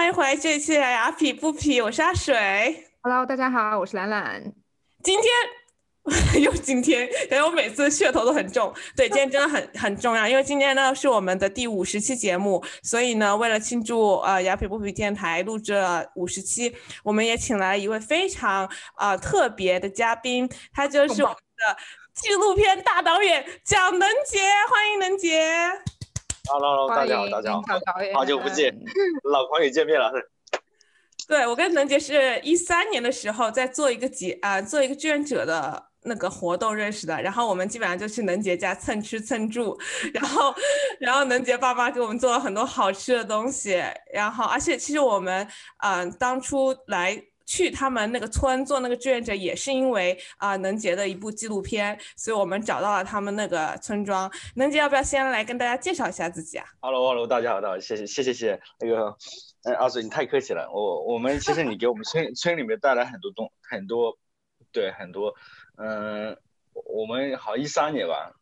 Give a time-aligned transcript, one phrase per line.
[0.00, 2.86] 欢迎回来这一期的雅痞不痞，我是阿水。
[3.02, 4.42] Hello，大家好，我是兰兰。
[5.04, 8.72] 今天 又今天，感觉我每次噱头都很重。
[8.96, 21.76] 对，今天真的很很重要，因为今天呢是我们的第五十期节目，所以呢，为了庆祝呃雅痞不痞电台录制了五十期，我们也请来了一位非常呃特别的嘉宾，他就是我们的
[22.14, 24.40] 纪录片大导演蒋能杰，
[24.70, 25.70] 欢迎能杰。
[26.52, 27.62] Hello，大家好，大家好，
[28.12, 28.76] 好久不见，
[29.30, 30.10] 老朋友见面了。
[31.28, 39.78] 对我跟能杰是一三年的时候在做一个节啊、做一个志愿者的那个活动认识的，然后我们基本上就去能杰家蹭吃蹭住，
[40.12, 40.52] 然后
[40.98, 43.80] 然后能杰爸妈给我们做了很多好吃的东西，
[44.12, 45.46] 然后而且其实我们
[45.84, 47.22] 嗯、呃当初来。
[47.50, 54.30] 去他们那个村做那个志愿者，也是因为啊、能杰的一部纪录片，所以我们找到了他们那个村庄。
[54.54, 58.60] 能杰要不要先来跟大家介绍一下自己啊 Hello，Hello，大家好，大家好，谢谢，谢谢，谢谢。
[58.78, 59.16] 那个，
[59.64, 60.70] 嗯，阿水，你太客气了。
[60.72, 64.16] 我我们 其实你给我们村村里面带来很多东，很多，
[64.70, 65.34] 对，很多，
[65.76, 66.36] 嗯，
[66.72, 68.32] 我们好一三年吧，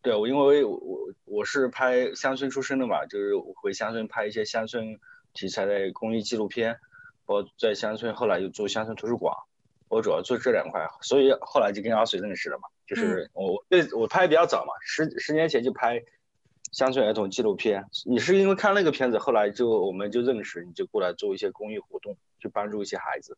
[0.00, 4.98] 对我因为我我我是拍乡村出身的嘛，就是回乡村拍一些乡村
[5.34, 6.78] 题材的公益纪录片。
[7.26, 9.34] 我在乡村，后来又做乡村图书馆，
[9.88, 12.68] 我主要做这两块，所以后来就跟阿水认识了嘛。
[12.86, 16.00] 就是我对我拍的比较早嘛，十十年前就拍
[16.70, 17.84] 乡村儿童纪录片。
[18.04, 23.36] 你是因为看那个片子，后来就我们就认识，你就过来做一些公益活动，去帮助一些孩子。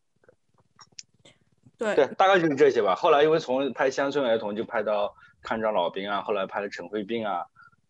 [1.79, 2.93] 对对，大概就是这些吧。
[2.93, 7.45] 后来因为从拍乡村儿童就拍到看障老兵啊，后来拍了陈慧病啊，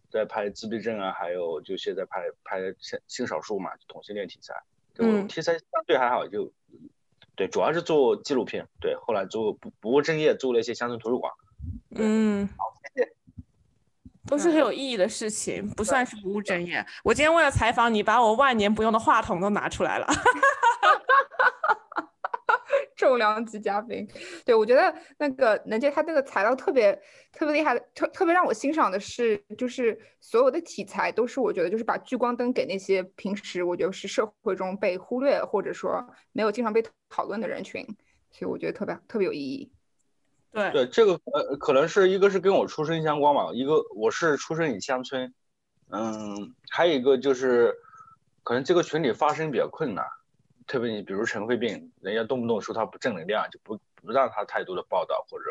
[0.10, 4.54] 再拍自闭症啊，还有就现在拍拍性性少数嘛，同性恋题材。
[5.00, 6.52] 嗯，题材相对还好，就
[7.36, 11.32] 对，主要是做纪录片，对，后来做不不务正业，做了一些乡村图书馆。
[11.96, 13.14] 嗯，好，谢谢。
[14.28, 16.86] 都是很有意义的事情，不算是不务正业。
[17.04, 20.08] 我今天为了采访你，把我万年不用的话筒都拿出来了。
[23.08, 24.06] 重量级嘉宾，
[24.44, 26.94] 对我觉得那个能杰他那个材料特别
[27.32, 37.86] 特别厉害，特特别让我欣赏的是，就是所有的题材都是我觉得就是把聚光灯给那些平时我觉得是社会中被忽略或者说没有经常被讨论的人群，
[38.32, 39.72] 所以我觉得特别特别有意义。
[40.52, 45.34] 对对，这个呃可能是一个是跟我出身相关吧，一个我是出生于乡村，
[45.90, 47.74] 嗯，还有一个就是
[48.44, 50.06] 可能这个群体发声比较困难。
[50.70, 55.46] 特别你比如尘肺病，人家动不动说他不正能量，就不不让他太多的报道或者，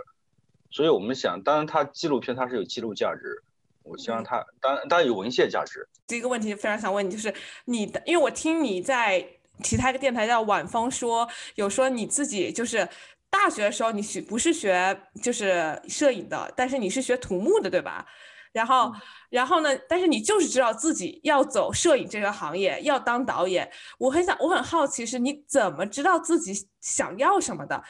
[0.71, 3.43] 所以我们想，当然他纪录片它是有记录价值，
[3.83, 5.89] 我希望他当然当然有文献价值。
[6.07, 7.35] 第一个问题非常想问你，就是
[7.65, 9.27] 你的，因为我听你在
[9.65, 12.89] 其他一个电台叫晚风说，有说你自己就是
[13.29, 18.07] 大学的时候你学不是学就是摄影的，但是你是学土木的，对吧？
[18.53, 18.95] 然后，嗯
[19.31, 19.69] 然后呢？
[19.89, 23.71] 但是你就是知道自己要走摄影这个行业，要当导演。
[23.99, 27.83] 我很想，我很好奇，是你怎么知道自己想要什么的？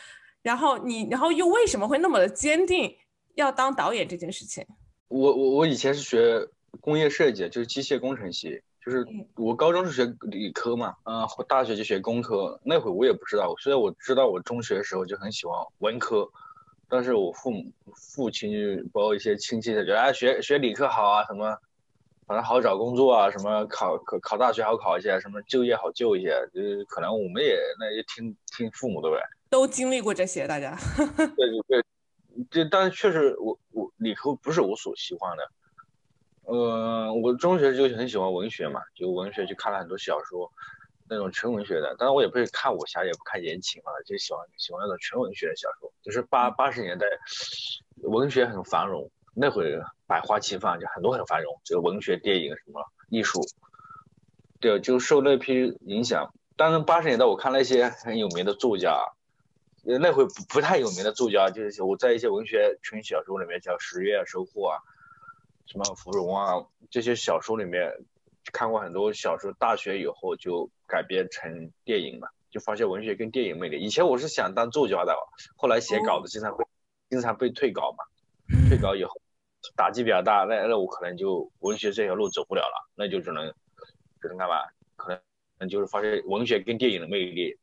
[0.43, 2.93] 然后你，然后又为什么会那么的坚定
[3.35, 4.67] 要当导演这件事情？
[5.07, 6.49] 我我我以前是学
[6.81, 12.61] 工业设计，就是机械工程系，就是我高中是学理科嘛，嗯、呃，大学就学工科。
[12.65, 16.29] 那会我也不知道，虽然我知道我中学的时候就很喜欢文科。
[16.89, 18.51] 但是我父母、父亲
[18.93, 21.57] 包括一些亲戚，觉得哎学学理科好啊，什么
[22.27, 29.19] 反正好找工作啊，什么考考考大学好考一些，什么就业好就一些，就是可能我们也那也听听父母的呗。
[29.51, 30.77] 都经历过这些，大家。
[31.37, 31.85] 对对对，
[32.51, 35.51] 这但是确实我我理科不是我所喜欢的，
[36.45, 40.51] 呃，我中学就很喜欢文学嘛，就文学就看了很多小说。
[41.09, 45.93] 那种纯文学的，当然我也不会看武侠，也不看言情啊，就喜欢喜欢那种纯文学的小说。
[46.03, 47.07] 就是八八十年代，
[48.03, 53.41] 文学很繁荣，那会百花齐放，就很多很繁荣，这个文学、电影什么艺术，
[54.61, 56.33] 对，就受那批影响。
[56.57, 59.01] 当然八十年代我看那些很有名的作家，
[59.83, 64.79] 那会不不太有名的作家，就是我在一些文学纯小说里面叫《十月》《收获》啊，
[65.67, 67.93] 什么《芙蓉》啊这些小说里面。
[68.53, 73.79] 看过很多小说，大学以后就改编成电影嘛，就发现文学跟电影魅力。
[73.81, 75.15] 以前我是想当作家的，
[75.57, 76.69] 后来写稿子经常会、哦、
[77.11, 78.05] 经常被退稿嘛，
[78.69, 79.11] 退稿以后
[79.77, 83.53] 打击比较大，那那我可能就文学这条路走不了了，那就只能
[84.21, 84.55] 只能干嘛？
[84.97, 85.21] 可
[85.59, 87.59] 能就是发现文学跟电影的魅力。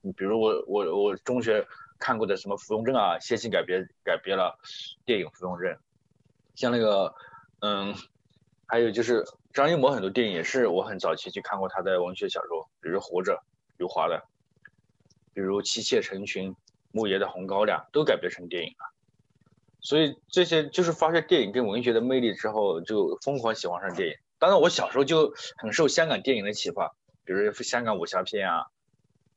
[0.00, 1.64] 你比如我我我中学
[1.98, 4.58] 看过的什么《芙蓉镇》啊，先行改编改编了
[5.04, 5.74] 电影《芙蓉镇》，
[6.54, 7.14] 像那个
[7.60, 7.94] 嗯，
[8.72, 9.22] 还有就是。
[9.52, 13.34] 张艺谋很多电影也是我很早期去看过他的文学小说，比如《活着》
[13.76, 14.24] 余华的，
[15.34, 16.52] 比如《妻妾成群》
[16.90, 18.94] 牧野的《红高粱》都改编成电影了。
[19.82, 24.14] 所以这些就是发现电影跟文学的魅力之后，就疯狂喜欢上电影。
[24.38, 26.90] 当然，我小时候就很受香港电影的启发，
[27.26, 28.64] 比如香港武侠片啊，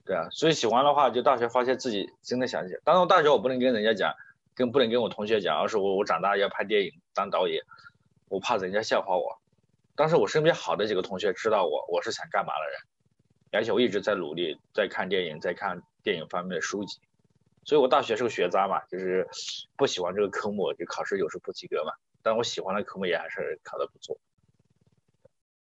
[0.06, 2.80] 对啊，所以喜欢的话，就大学发现自己真的想写。
[2.86, 4.14] 当然大学我不能跟人家讲，
[4.56, 7.62] 更不能跟我同学讲，而是我我长大要拍电影当导演，
[8.28, 9.40] 我怕人家笑话我。
[9.96, 12.80] 但是我身边好的几个同学知道我我是想干嘛的人，
[13.52, 17.00] 而且我一直在努力，在看电影，在看电影方面的书籍。
[17.64, 19.28] 所以我大学是个学渣嘛，就是
[19.76, 21.94] 不喜欢这个科目，就考试有时不及格嘛。
[22.22, 24.18] 但我喜欢的科目也还是考得不错。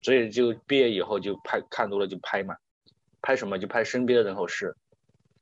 [0.02, 2.56] 所以就毕业以后就拍，看多了就拍嘛，
[3.22, 4.76] 拍什么就拍身边的人和事，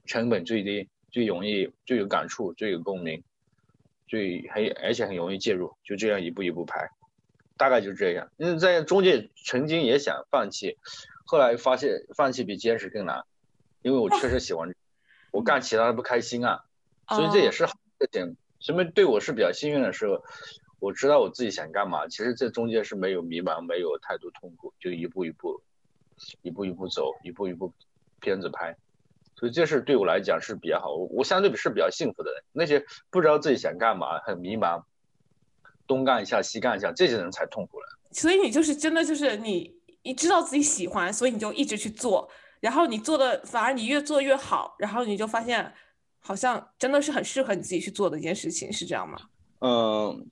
[0.04, 3.24] 成本最低，最容易，最有感触，最有共鸣，
[4.06, 6.90] 最还而且很容易介入，就这样一步一步拍，
[7.56, 8.30] 大概就这样。
[8.36, 10.78] 因为在中介曾经也想放弃，
[11.24, 13.24] 后来发现放弃比坚持更难，
[13.82, 14.74] 因为我确实喜欢，
[15.30, 16.64] 我干其他的不开心啊，
[17.08, 18.36] 所以这也是好一点。
[18.60, 20.06] 什么对我是比较幸运的是。
[20.82, 25.62] 我知道我自己想干嘛，其实这中间是没有迷茫，没有太多痛苦，就一步一步，
[26.42, 27.72] 一步一步走，一步一步
[28.18, 28.76] 片子拍，
[29.36, 32.42] 所以这事对我来讲是比较好，我相对是比较幸福的人。
[32.50, 34.82] 那些不知道自己想干嘛，很迷茫，
[35.92, 37.86] 东干一下西干一下，这些人才痛苦了。
[38.12, 42.28] 所以你就是真的就是你，你知道自己喜欢，所以你就一直去做，
[42.60, 45.72] 然后你做的反而你越做越好，然后你就发现
[46.20, 49.18] 好像真的是很适合你自己去做的一件事情，是这样吗？
[49.60, 50.26] 嗯。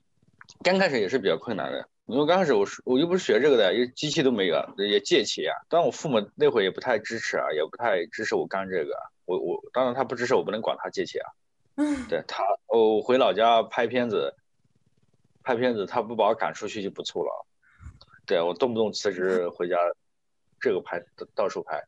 [0.63, 5.55] 刚开始也是比较困难的，因为刚开始我是我又不是学这个的，因为机器都没有，也借钱啊。
[5.69, 8.91] 当然我父母那会儿也不太支持啊，也不太支持我干这个。
[9.23, 11.29] 我我当然他不支持我，不能管他借钱啊。
[11.77, 14.35] 嗯，对他，我回老家拍片子，
[15.43, 17.45] 拍片子他不把我赶出去就不错了。
[18.25, 19.75] 对我动不动辞职回家，
[20.59, 21.03] 这个拍
[21.35, 21.83] 到处拍。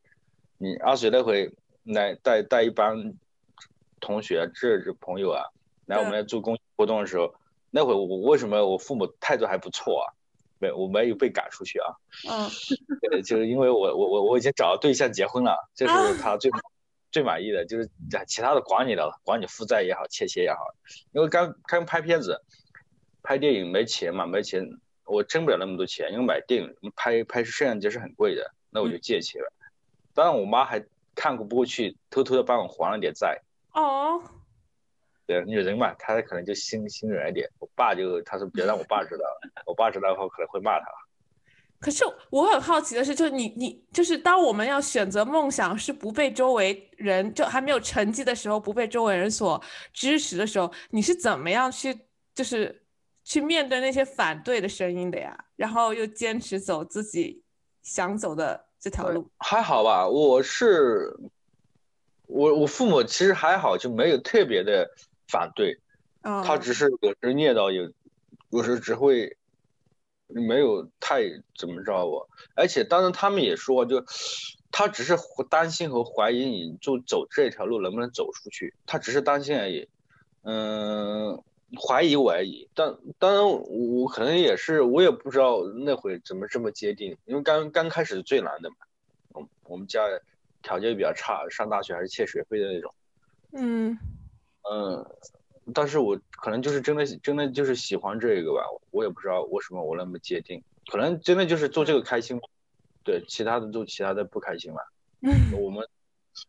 [0.58, 1.54] 你阿水那回
[1.84, 3.14] 来带带一帮
[4.00, 5.44] 同学，这是朋友啊，
[5.86, 7.36] 来我们来做公益活动的时候。
[7.70, 10.06] 那会我为什么我父母态度还不错啊？
[10.60, 11.96] 没我没有被赶出去啊。
[12.30, 16.52] 嗯，就是因为我我我我已经找到对象结婚了，这是他最
[17.12, 17.90] 最满意的，就是
[18.28, 20.60] 其他的管你的了，管你负债也好，欠钱也好。
[21.14, 22.42] 因为刚刚拍片子，
[23.24, 24.70] 拍电影没钱嘛，没钱，
[25.06, 29.52] 我挣不了那么多钱，因为买电影拍拍摄像机是很贵的，那我就借钱了。
[30.14, 30.86] 当然我妈还
[31.16, 33.42] 看不过去，偷偷的帮我还了点债。
[33.72, 34.22] 哦。
[35.26, 37.50] 对女人嘛，她可能就心心软一点。
[37.60, 39.24] 我爸就他说别让我爸知道，
[39.66, 40.86] 我爸知道后可能会骂他。
[41.80, 49.62] 可是我很好奇的是，就是你你就是当我们要选择梦想是不被周围人就还没有成绩的时候，不被周围人所
[49.94, 51.98] 支持的时候，你是怎么样去
[52.36, 52.83] 就是
[53.24, 55.46] 去面对那些反对的声音的呀？
[55.56, 57.42] 然后又坚持走自己
[57.82, 59.30] 想走的这条路？
[59.38, 61.16] 还好吧，我是
[62.28, 64.90] 我我父母其实还好，就没有特别的。
[65.26, 65.80] 反对，
[66.22, 67.92] 他只是有时念叨，有
[68.50, 69.36] 有时只会
[70.28, 71.24] 没有太
[71.58, 74.06] 怎么着我，而且当然他们也说，就
[74.70, 75.18] 他只是
[75.50, 79.90] 担心和怀疑你就走这条路能不能走出去，他只是担心而已，
[80.44, 81.42] 嗯，
[81.80, 82.68] 怀疑我而已。
[82.74, 88.76] 但当然我可能也是，我也不知道那会怎么这么坚定，因为刚刚开始是最难的嘛，
[89.30, 90.02] 我我们家
[90.62, 92.94] 条件比较差，上大学还是欠学费的那种，
[93.54, 93.98] 嗯。
[94.72, 95.06] 嗯，
[95.74, 102.40] 但是我可能就是真的真的就是喜欢这个吧，我也不知道为什么我那么坚定，可能真的就是做这个开心，
[103.04, 104.78] 对，其他的做其他的不开心了。
[105.60, 105.86] 我们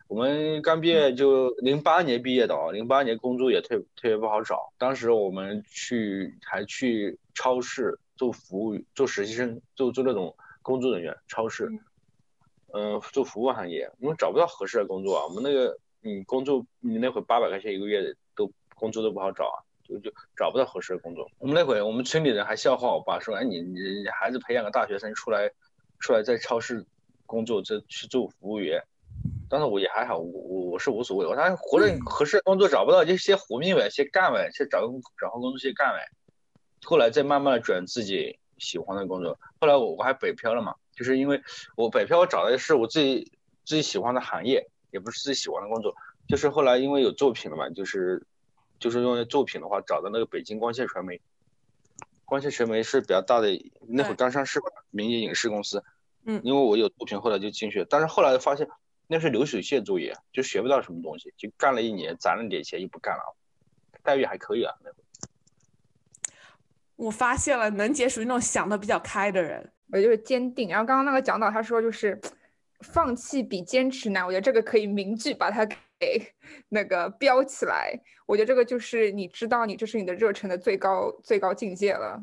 [0.09, 11.71] 我们刚毕业就零八年毕业的啊，零八年工作也特特别不好找，当时我们去还去超市做服务，做实习生，做做那种工作人员，超市，
[12.73, 15.79] 嗯，做服务行业，因为找不到合适的工作啊，我们那个。
[16.07, 19.57] 你工作，你那会八百块钱一个月都工作都不好找啊，
[19.89, 21.27] 就就找不到合适的工作。
[21.39, 25.51] 我们那会我们村里人还笑话我爸说，哎，你你孩子培养个大学生出来，
[26.01, 26.85] 出来在超市
[27.25, 28.83] 工作，这去做服务员。
[29.49, 36.09] 但是我也还好，我我我是无所谓，我他活着合适的工作找不到，就先活命呗，先干呗，先找个找份工作先干呗。
[36.85, 39.39] 后来再慢慢的转自己喜欢的工作。
[39.61, 41.43] 后来我我还北漂了嘛，就是因为
[41.77, 43.33] 我北漂，我找的是我自己
[43.65, 44.69] 自己喜欢的行业。
[44.95, 45.93] 也不是自己喜欢的工作，
[46.29, 48.25] 就是后来因为有作品了嘛，就是
[48.79, 51.21] 就是用作品的话找到那个北京光线传媒，
[52.25, 53.49] 光线传媒是比较大的，
[53.89, 55.83] 那会儿刚上市吧，民营影视公司。
[56.25, 58.69] 嗯，因为我有作品，后来就进去，但是后来发现
[59.07, 63.37] 那是流水线作业，就学不到什么东西，就干了一年，攒了点钱又不干了，
[64.03, 64.75] 待遇还可以啊。
[64.83, 64.97] 那会
[66.97, 70.69] 我发现了，能姐属于那种想的比较开的人，我就是坚定。
[70.69, 72.21] 然后刚刚那个讲导他说就是。
[72.81, 75.65] 放弃比坚持难，我觉得这个可以名句把它
[75.99, 76.21] 给
[76.69, 77.99] 那个标起来。
[78.27, 82.23] 我觉得这个就是你知道你这是你的热忱的最高最高境界了。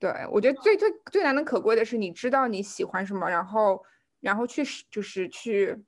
[0.00, 3.80] 对我觉得最最最难能可贵的是你知道你喜欢什么，然后
[4.18, 5.78] 然后去就是去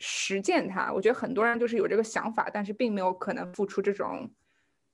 [0.00, 0.92] 实践它。
[0.92, 4.30] 我觉得很多人就是有这个想法，但是并没有可能付出这种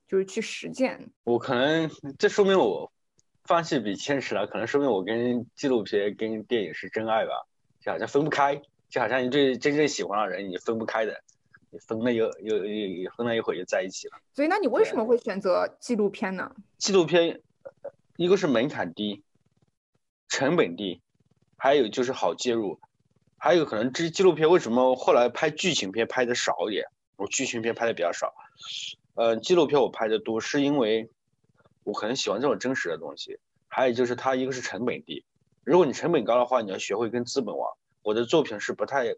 [0.07, 1.11] 就是去实践。
[1.23, 2.91] 我可能这说明我
[3.43, 7.31] 放弃比坚持了，可能说明我跟纪录片跟电影是真爱吧，
[7.79, 11.21] 就好像分不开，就好像你对真正喜欢的人你分不开的，
[11.69, 14.17] 你分了又又又分了一会就在一起了。
[14.33, 16.55] 所以，那你为什么会选择纪录片呢？
[16.77, 17.41] 纪录片
[18.17, 19.23] 一个是门槛低，
[20.27, 21.01] 成本低。
[21.63, 22.79] 还有就是好介入，
[23.43, 26.85] 还有可能这纪录片为什么后来拍剧情片拍的少一点？
[27.15, 28.31] 我剧情片拍的比较少，
[29.15, 31.09] 呃，纪录片我拍的多，是因为
[31.83, 33.39] 我可能喜欢这种真实的东西。
[33.67, 35.25] 还有就是它一个是成本低，
[35.63, 37.67] 如果你成本高的话，你要学会跟资本玩。
[38.03, 39.15] 我的作品是不太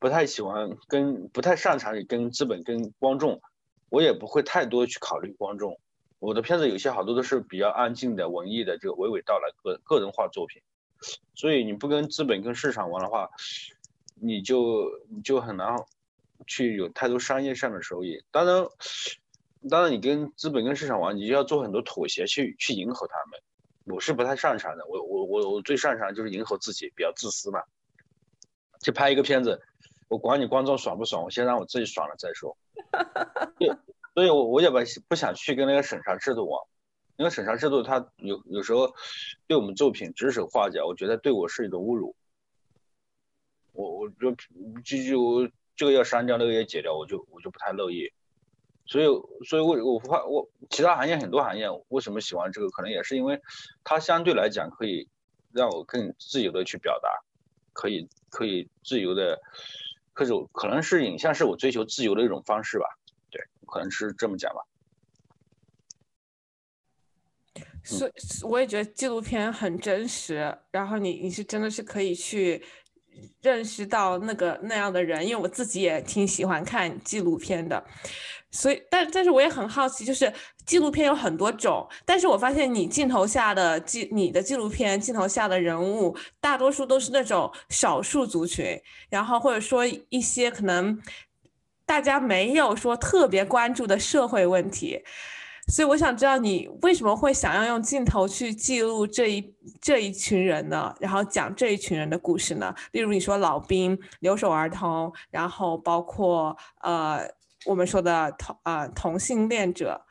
[0.00, 3.40] 不太喜欢跟不太擅长于跟资本跟观众，
[3.88, 5.78] 我也不会太多去考虑观众。
[6.18, 10.60] 我的片子有些好多都是比较安静的文艺的这个娓娓道来个个人化作品。
[11.34, 13.30] 所以你不跟资本跟市场玩的话，
[14.14, 15.76] 你就你就很难
[16.46, 18.22] 去有太多商业上的收益。
[18.30, 18.66] 当然，
[19.70, 23.40] 当然你跟资本跟市场玩，你就要做很多妥协去去迎合他们。
[23.84, 27.62] 我是不太擅长的，我我我我最擅长就是迎合自己，比较自私嘛。
[28.80, 29.60] 去拍一个片子，
[30.08, 32.56] 我管你观众爽不爽，我先让我自己爽了再说。
[33.58, 33.68] 对，
[34.14, 34.78] 所以我我也不
[35.08, 36.60] 不想去跟那个审查制度玩。
[37.22, 38.92] 因为审查制度，它有有时候
[39.46, 42.16] 对我们作品指手画脚，我觉得对我是一种侮辱。
[43.70, 44.32] 我我就
[44.82, 48.12] 就就这个要删掉，那个要解掉，我就我就不太乐意。
[48.86, 49.04] 所以
[49.46, 53.40] 所以，我我不怕我其他行业很多行业为什么喜欢这个，可能也是因为
[53.84, 55.08] 它相对来讲可以
[55.52, 57.08] 让我更自由的去表达，
[57.72, 59.40] 可以可以自由的，
[60.12, 62.86] 可是可能是影像是我追求自由的一种方式吧。
[63.30, 64.62] 对，可能是这么讲吧。
[67.84, 68.12] 所以
[68.42, 72.62] 我也觉得纪录片很真实，然后你你是真的是可以去
[73.40, 77.84] 认识到那个那样的人，因为我自己也挺喜欢看纪录片的，
[78.50, 80.32] 所以但但是我也很好奇，就是
[80.64, 90.98] 纪录片有很多种，但是我发现你镜头下的纪你的纪录片镜头下的人物，大多数都是那种少数族群，然后或者说一些可能
[91.84, 95.02] 大家没有说特别关注的社会问题。
[95.72, 100.94] 所以我想知道你为什么会想要用镜头去记录这一这一群人呢？
[101.00, 102.74] 然后讲这一群人的故事呢？
[102.90, 107.26] 例如你说老兵、留守儿童，然后包括呃
[107.64, 110.04] 我们说的同呃同性恋者。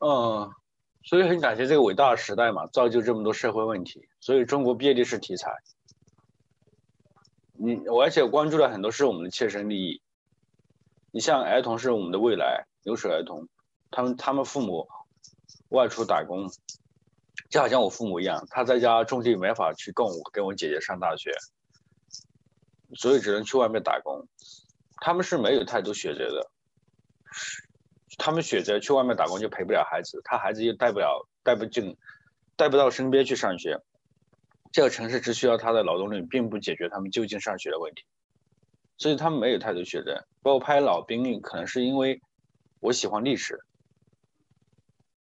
[0.00, 0.50] 嗯，
[1.04, 4.08] 所以很感谢这个伟大的时代嘛，造就这么多社会问题。
[4.18, 5.52] 所以中国毕业历史题材，
[7.52, 10.02] 你我而且关注的很多是我们的切身利益。
[11.12, 12.66] 你像儿童是我们的未来。
[12.82, 13.48] 留守儿童，
[13.90, 14.88] 他们他们父母
[15.68, 16.50] 外出打工，
[17.48, 21.30] 就好像我父母一样，他在家种地没法去供我跟我姐姐上大学，
[22.94, 24.26] 所以只能去外面打工。
[24.96, 26.50] 他们是没有太多选择的，
[28.18, 31.96] 他们选择去外面打工就陪不了孩子，他孩子又带不了带不进，
[32.56, 33.80] 带不到身边去上学。
[34.72, 38.04] 这个城市只需要他的劳动力，并不解决他们就近上学的问题，
[38.98, 40.26] 所以他们没有太多选择。
[40.42, 42.20] 包括拍老兵，可能是因为。
[42.82, 43.62] 我喜欢历史，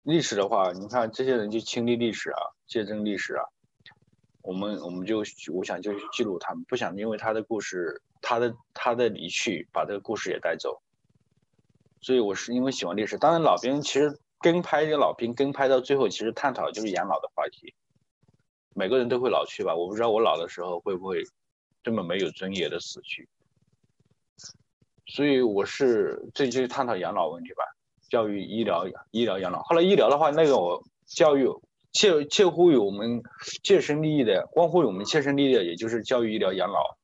[0.03, 3.43] 历史的话，你看这些人就亲历历史啊，见证历史啊，
[4.41, 5.21] 我们我们就
[5.53, 10.81] 我想就记录他们，不想因为他的故事，他的他的离去把这个故事也带走，
[11.99, 13.17] 所以我是因为喜欢历史。
[13.17, 17.75] 当然，老兵其实跟拍这老兵跟拍到最后，其实探讨就是养老的话题。
[18.73, 21.25] 每个人都会老去吧，我不知道我老的时候会不会
[21.83, 23.27] 这么没有尊严的死去。
[25.05, 27.63] 所以我是这就是探讨养老问题吧，
[28.09, 29.61] 教育、医疗、医疗、养老。
[29.63, 31.47] 后来医疗的话，那个我教育
[31.91, 33.21] 切切乎于我们
[33.63, 36.97] 切身利益的，关乎于我们切身利益的，也就是教育、医疗、养老。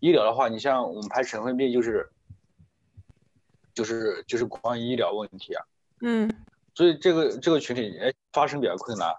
[0.00, 2.08] 医疗的话，你像我们拍尘肺病，就是
[3.74, 5.64] 就是就是关于医疗问题啊。
[6.02, 6.30] 嗯。
[6.74, 9.12] 所以这个这个群体哎发生比较困难。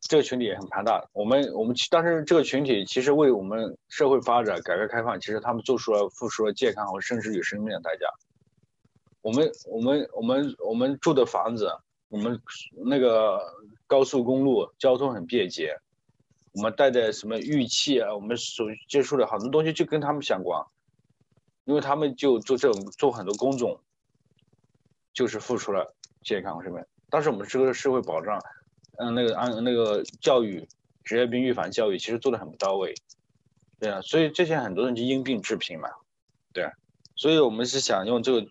[0.00, 8.06] 这个群体也很庞大，我们我们但是这个群体其实为我们社会发展、改革开放，其实他们做出了付出了健康和甚至于生命的代价。
[9.20, 11.70] 我们我们我们我们住的房子，
[12.08, 12.40] 我们
[12.86, 13.40] 那个
[13.86, 15.76] 高速公路交通很便捷，
[16.54, 20.64] 我们带的什么玉器啊，我们所接触的很多东西就跟他们相关，
[21.66, 23.78] 因为他们就做这种做很多工种，
[25.12, 28.42] 就是付出了健康和生命，但是我们这个社会保障。
[29.00, 30.68] 嗯，那个按那个教育，
[31.04, 32.94] 职业病预防教育其实做的很不到位，
[33.78, 35.88] 对啊，所以这些很多人就因病致贫嘛，
[36.52, 36.70] 对，
[37.16, 38.46] 所以我们是想用这个，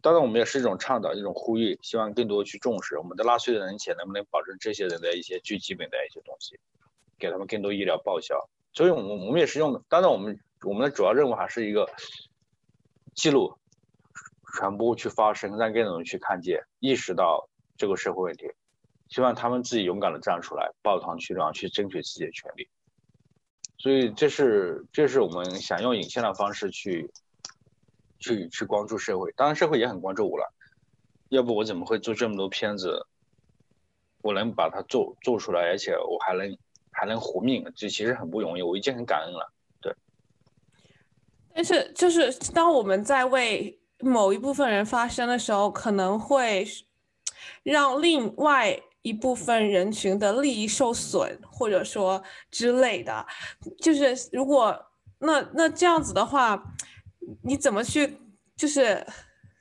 [0.00, 6.60] 当然我们也是一种倡导，一种呼吁，希望更多去重视我们的纳税人钱能不能保证这些人的一些最基本的一些东西，
[7.18, 8.48] 给他们更多医疗报销。
[8.72, 9.82] 所以，我们我们也是用的。
[9.88, 11.90] 当然，我们我们的主要任务还是一个
[13.14, 13.58] 记录、
[14.54, 18.46] 传播、去发声，让更多人去看见、意识到这个社会问题。
[19.12, 22.66] 希望他们自己勇敢的站出来，抱团取暖，去争取自己的权利。
[23.78, 27.12] 所以，这是这是我们想用影像的方式去
[28.18, 29.30] 去去关注社会。
[29.36, 30.52] 当然，社会也很关注我了。
[31.28, 33.06] 要不我怎么会做这么多片子？
[34.22, 36.58] 我能把它做做出来，而且我还能。
[36.94, 39.50] 还能活命，这其实很不容易，我已经很感恩了。
[39.80, 39.96] 对，
[41.54, 46.66] 但是就是当我们在为某一部分人发声的时候，可能会
[47.62, 53.26] 让另外一部分人群的利益受损，或者说之类的。
[53.80, 54.86] 就是如果
[55.18, 56.62] 那那这样子的话，
[57.42, 58.18] 你怎么去
[58.56, 59.06] 就是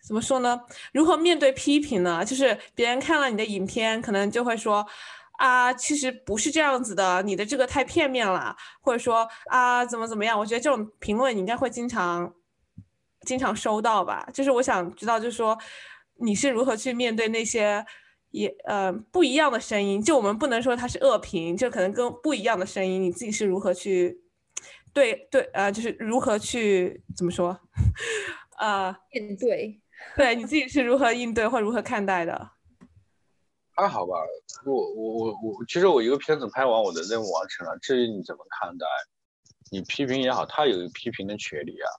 [0.07, 0.62] 怎么说呢？
[0.93, 2.24] 如何面对批评呢？
[2.24, 4.88] 就是别人看了你的影片，可能就会说。
[5.38, 10.38] 啊，其实不是这样子的，你的这个太片面了，或者说啊，怎么怎么样？
[10.38, 12.31] 我觉得这种评论你应该会经常
[13.21, 14.24] 经常收到吧。
[14.31, 15.57] 就是我想知道，就是说
[16.17, 17.83] 你是如何去面对那些
[18.32, 20.02] 也呃不一样的声音？
[20.02, 24.22] 就我们不能说它是恶评，就可能跟不一样的声音，你自己是如何去
[24.94, 27.58] 对对呃，就是如何去怎么说
[28.60, 29.80] 呃应对？
[30.16, 32.52] 对你自己是如何应对或如何看待的？
[33.76, 34.14] 还好吧，
[34.66, 37.78] 我我我我，其实我一个片子拍完，我的任务完成了。
[37.80, 38.86] 至于你怎么看待，
[39.72, 41.90] 你批评也好，他有批评的权利啊，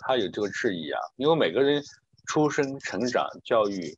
[0.00, 1.00] 他有这个质疑啊。
[1.16, 1.82] 因为每个人
[2.26, 3.96] 出生、成长、教育，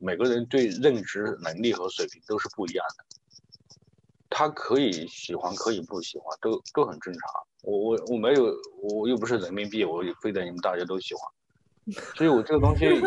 [0.00, 3.04] 每个人对认知能力和水平都是不一样的。
[4.28, 7.22] 他可以喜欢，可以不喜欢，都都很正常。
[7.62, 8.52] 我我我没有，
[8.82, 11.22] 我又不是人民币，我也非得你们大家都喜欢。
[12.16, 12.86] 所以我这个东西。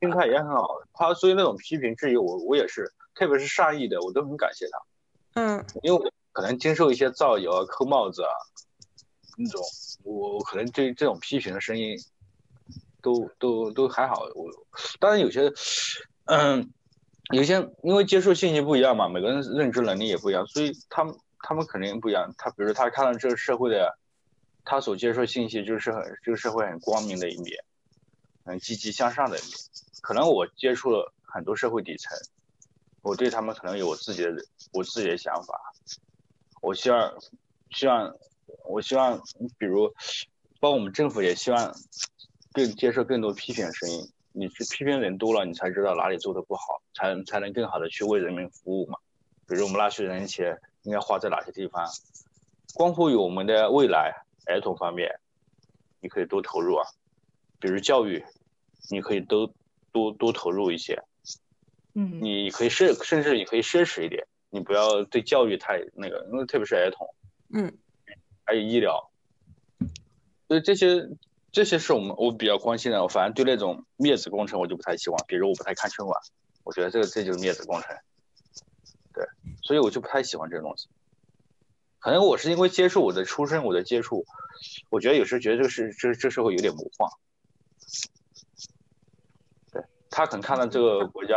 [0.00, 5.40] 心态也很好，他所以那种批评质疑我，我也是，特别是善意的，我都很感谢他。
[5.40, 8.30] 嗯，因为我可能经受一些造谣啊、扣帽子啊
[9.36, 9.62] 那种，
[10.02, 11.96] 我可能对这种批评的声音
[13.02, 14.22] 都都都还好。
[14.34, 14.50] 我
[15.00, 15.52] 当然有些，
[16.24, 16.72] 嗯，
[17.32, 22.32] 有些因为接受信息不一样嘛，每个人认知能力也不一样，所以他们他们肯定不一样。
[22.38, 23.98] 他比如他看到这个社会的，
[24.64, 27.58] 他所接受信息就是很这个社会很光明的一面，
[28.44, 29.50] 很积极向上的一面。
[30.00, 32.16] 可能我接触了很多社会底层，
[33.02, 34.30] 我对他们可能有我自己的
[34.72, 35.54] 我自己的想法。
[36.60, 37.12] 我希望，
[37.70, 38.14] 希望，
[38.68, 39.20] 我希望，
[39.58, 39.88] 比如，
[40.60, 41.74] 包括我们政府也希望
[42.52, 44.08] 更接受更多批评的声音。
[44.32, 48.98] 你去批评人多了，你才知道哪里做的不好，才才能更好的去为人民服务嘛。
[49.46, 51.86] 比如我们纳税人的钱应该花在哪些地方？
[52.74, 55.18] 关乎于我们的未来，儿童方面，
[56.00, 56.86] 你可以多投入啊。
[57.58, 58.24] 比如教育，
[58.90, 59.52] 你可以都。
[59.94, 61.02] 多多投入一些，
[61.92, 67.06] 嗯，你可以奢，甚至你可以奢侈一点，你不要对教育太那个，因为特别是儿童，
[67.52, 67.70] 嗯，
[68.46, 69.10] 还有医疗，
[70.48, 71.06] 所以这些
[71.52, 73.02] 这些是我们我比较关心的。
[73.02, 76.18] 我反正对那种灭子工程我就不太喜欢，比如我不太看春晚，
[76.64, 77.94] 我觉得这个这就是灭子工程，
[79.12, 79.26] 对，
[79.62, 80.88] 所以我就不太喜欢这个东西。
[81.98, 84.24] 可能我是因为接触我的出身，我的接触，
[84.90, 87.08] 我觉得有时候觉得这个是这这社会有点魔幻。
[89.70, 91.34] 对他可能看到这个国家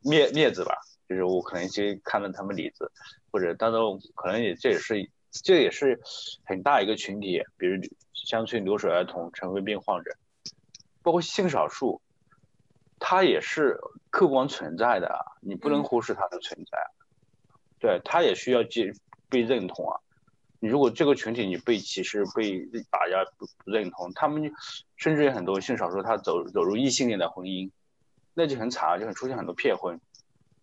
[0.00, 0.76] 灭灭子吧，
[1.08, 2.90] 就是我可能去看到他们里子，
[3.30, 6.00] 或者当中可能也这也是这也是
[6.44, 7.80] 很大一个群体，比如
[8.24, 10.16] 乡村留守儿童、尘肺病患者，
[11.02, 12.00] 包括性少数，
[12.98, 13.80] 它也是
[14.10, 16.78] 客观存在的，你不能忽视它的存在，
[17.78, 18.92] 对它也需要接
[19.28, 20.00] 被认同啊。
[20.60, 24.52] 你如果这个群体你被歧视、被打压、不不认同，他们
[24.96, 27.70] 甚至有很多性少数他走走入异性恋的婚姻。
[28.34, 30.00] 那就很惨啊，就很出现很多骗婚。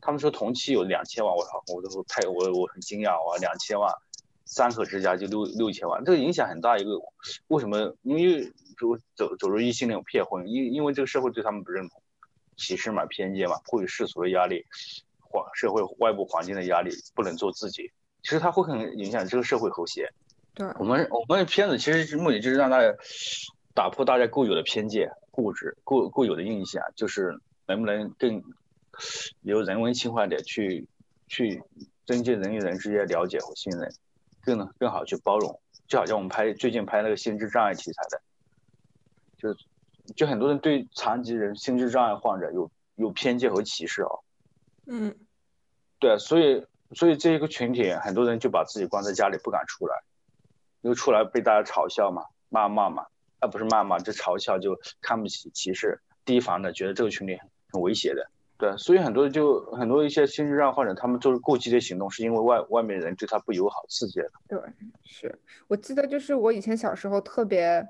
[0.01, 3.93] 他们说同期有两千万，我操，我都太我我很惊讶哇，两千万，
[4.49, 6.77] 三口之家就六六千万，这个影响很大。
[6.79, 6.99] 一个
[7.47, 7.95] 为什么？
[8.01, 12.01] 因为走走走入异性恋骗婚，因因为这个社会对他们不认同，
[12.57, 14.65] 歧视嘛，偏见嘛，迫于世俗的压力，
[15.19, 17.91] 环社会外部环境的压力，不能做自己。
[18.23, 20.11] 其实它会很影响这个社会和谐。
[20.55, 22.93] 对，我们我们的片子其实目的就是让大家
[23.75, 27.39] 打破大家固有的偏见、固执、固固有的印象，就是。
[27.69, 28.41] 能不能更
[29.41, 30.87] 有人文情怀点去
[31.27, 31.61] 去
[32.03, 33.93] 增进人与人之间了解和信任，
[34.43, 35.59] 更更好去包容？
[35.87, 38.21] 就好像我们拍最近拍那个心智障碍题材的，
[39.37, 39.55] 就
[40.15, 44.19] 就很多人对残疾人、心智障碍患者有有偏见和歧视哦。
[44.85, 45.15] 嗯，
[45.99, 49.95] 对，所以所以这一个群体，很多人就把自己关在家里不敢出来，
[50.81, 53.07] 因为出来被大家嘲笑嘛、骂骂嘛，
[53.39, 57.39] 啊不是骂骂，就嘲笑就看不起、歧视、提防的，觉得这个群体。
[57.71, 58.27] 很威胁的，
[58.59, 64.29] 对，所以很多就很多一些心智障患者，他们做过激的行动，是因为外外面人对他不友好、刺激了。
[64.49, 64.59] 对，
[65.05, 65.33] 是
[65.69, 67.87] 我记得就是我以前小时候特别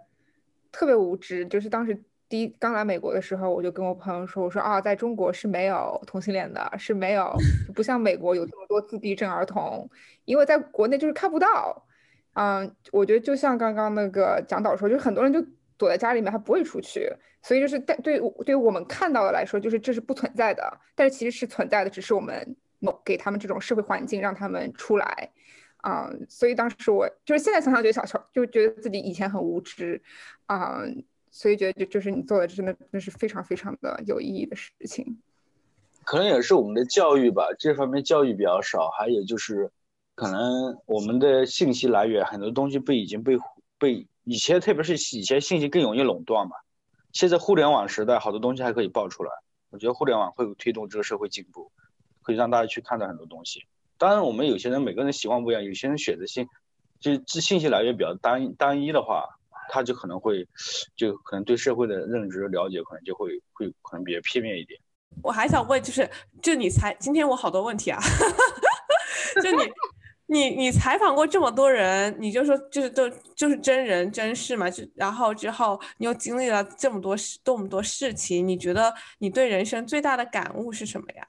[0.72, 7.36] 特别无知，就是当时第一刚来美国的时候，我就跟我朋友说，我说啊，在中国是没有同性恋的，是没有，
[7.74, 9.90] 不像美国有这么多自闭症儿童，
[10.26, 11.88] 因为在国内就是看不到。
[12.34, 15.44] 嗯，我觉得就像刚刚那个蒋导说，就很多人就
[15.80, 17.12] 躲在家里面，他不会出去。
[17.42, 20.62] 所以就是对对对于我们看到的来说，就是这是不存在的，
[20.94, 25.32] 但是其实是存在的，只是我们某给他们这种社会环境让他们出来，
[25.78, 30.02] 啊，所以当时我就是现在想想觉得小时候就觉得自己以前很无知，
[30.48, 30.82] 啊，
[31.32, 35.18] 所以觉得就就是你做的真的那是非常非常的有意义的事情。
[36.04, 39.72] 可能也是我们的教育吧，这方面教育比较少，还有就是
[40.16, 43.38] 可能我们的信息来源很多东西被已经被
[43.78, 46.56] 被以前特别是以前信息更容易垄断嘛。
[47.12, 49.32] 现在互联网时代，好多东西还可以爆出来。
[49.72, 51.72] 我觉得互联网会推动这个社会进步，
[52.22, 53.66] 可以让大家去看到很多东西。
[53.98, 56.48] 当然，我们有些人每个人习惯不一样，有些人选择性
[57.00, 59.26] 就是信息来源比较单单一的话，
[59.72, 60.48] 他就可能会
[60.96, 64.80] 就可能对社会的认知了解可能就会会可能比较片面一点。
[65.24, 66.08] 我还想问，就是
[66.40, 68.00] 就你才今天我好多问题啊，
[69.42, 69.64] 就你。
[70.32, 81.28] 你你采访过这么多人，你就说就是都就是真人真事嘛，就然后之后你又经历了这么多事这么多事情，你觉得你对人生最大的感悟是什么呀？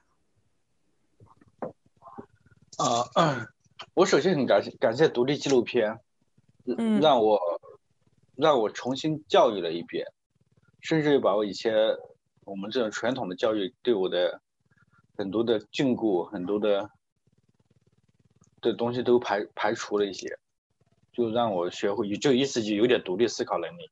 [2.77, 3.47] 啊，
[3.95, 5.99] 我首先很感谢感谢独立纪录片，
[6.77, 7.39] 嗯，让我
[8.35, 10.05] 让我重新教育了一遍，
[10.79, 11.73] 甚至把我以前
[12.45, 14.39] 我们这种传统的教育对我的
[15.17, 16.91] 很多的禁锢，很多的。
[18.61, 20.37] 的东西都排排除了一些，
[21.11, 23.89] 就让我学会就意思就有点独立思考能力，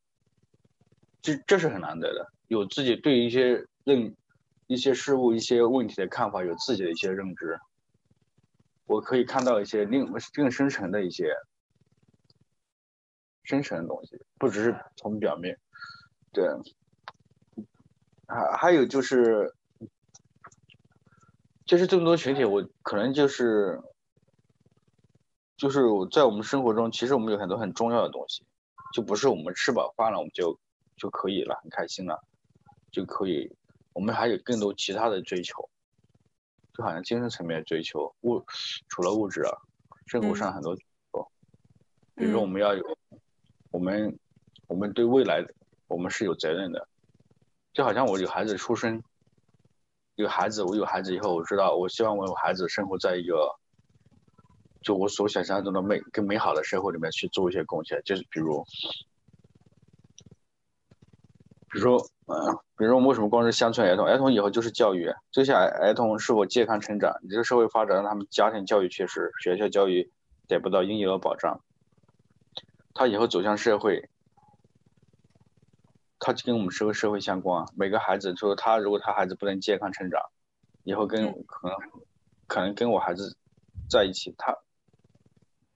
[1.21, 4.15] 这这是很难得的，有自己对一些认
[4.67, 7.59] 一些事物、一些问题的看法，有自己的一些认知，
[8.85, 11.33] 我可以看到一些另更深层的一些
[13.43, 15.57] 深层的东西，不只是从表面，
[16.31, 16.47] 对，
[18.27, 19.55] 还还有就是，
[21.65, 23.81] 就是这么多群体，我可能就是。
[25.59, 28.45] 就是在我们生活中，其实我们有很多很重要的东西，
[28.93, 30.57] 就不是我们吃饱饭了我们就
[30.95, 32.23] 就可以了，很开心了，
[32.93, 33.53] 就可以。
[33.91, 35.69] 我们还有更多其他的追求，
[36.73, 38.41] 就好像精神层面的追求，物
[38.87, 39.51] 除了物质啊，
[40.07, 40.77] 生活上很多，
[42.15, 42.97] 比如说我们要有，
[43.69, 44.17] 我们
[44.67, 45.45] 我们对未来
[45.87, 46.87] 我们是有责任的，
[47.73, 49.03] 就好像我有孩子出生，
[50.15, 53.59] 有孩子，我有孩子以后，我知道我希望我有孩子生活在一个。
[54.81, 58.63] 就我所想象中的美更美好的社会里面去做一些贡献，就是比如，
[61.69, 64.05] 比如说，嗯，比如说我们为什么光是乡村儿童？
[64.05, 67.19] 儿童以后就是教育，这些儿童是否健康成长？
[67.21, 70.09] 你这个社会发展让他们家庭教育缺失，学校教育
[70.47, 71.61] 得不到应有的保障，
[72.93, 74.09] 他以后走向社会，
[76.19, 77.65] 他就跟我们社会社会相关。
[77.75, 80.21] 每个孩子就是他如果他孩子不能健康成长，
[80.83, 81.77] 以后跟可能
[82.47, 83.35] 可能跟我孩子
[83.89, 84.57] 在一起，他。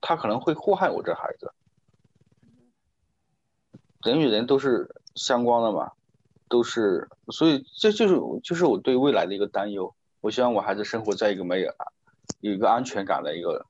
[0.06, 1.54] 他可能会祸害我这孩子。
[4.04, 5.94] 人与人都是相关的嘛，
[6.50, 9.96] 都是，所以这就是就是我对未来的一个担忧。
[10.20, 11.74] 我希望我孩子生活在一个没有
[12.42, 13.66] 有一个安全感的一个，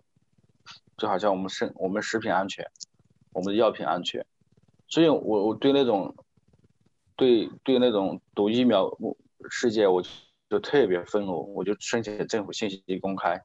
[0.98, 2.68] 就好像我们生我们食品安全，
[3.32, 4.26] 我们的药品安全。
[4.88, 6.16] 所以我我对那种，
[7.16, 8.90] 对对那种毒疫苗
[9.52, 10.04] 事件，我
[10.50, 13.44] 就特别愤怒，我就申请政府信息公开，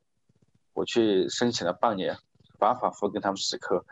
[0.73, 2.17] 我去申请了半年。
[2.59, 3.85] 反反复复跟他们死磕，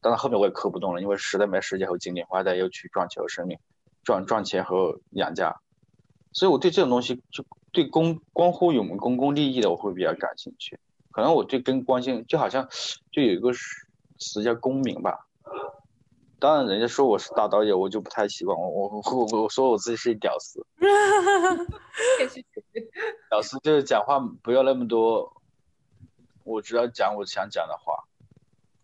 [0.00, 3.56] 但是后面我也磕不动了，因为实在没时间和精力，我还得又去赚钱和生命，
[4.02, 5.60] 赚赚钱和养家，
[6.32, 10.78] 所以我对这种东西就对公关乎我们公共利益的我会比较感兴趣，
[11.12, 12.68] 可能我对更关心，就好像
[13.12, 13.52] 就有一个
[14.18, 15.28] 词叫公民吧，
[16.40, 20.66] 当然人家说我是大导演，我就不太习惯，我我我我说我自己是一屌丝，
[23.30, 25.40] 屌丝就是讲话不要那么多，
[26.42, 28.04] 我只要讲我想讲的话。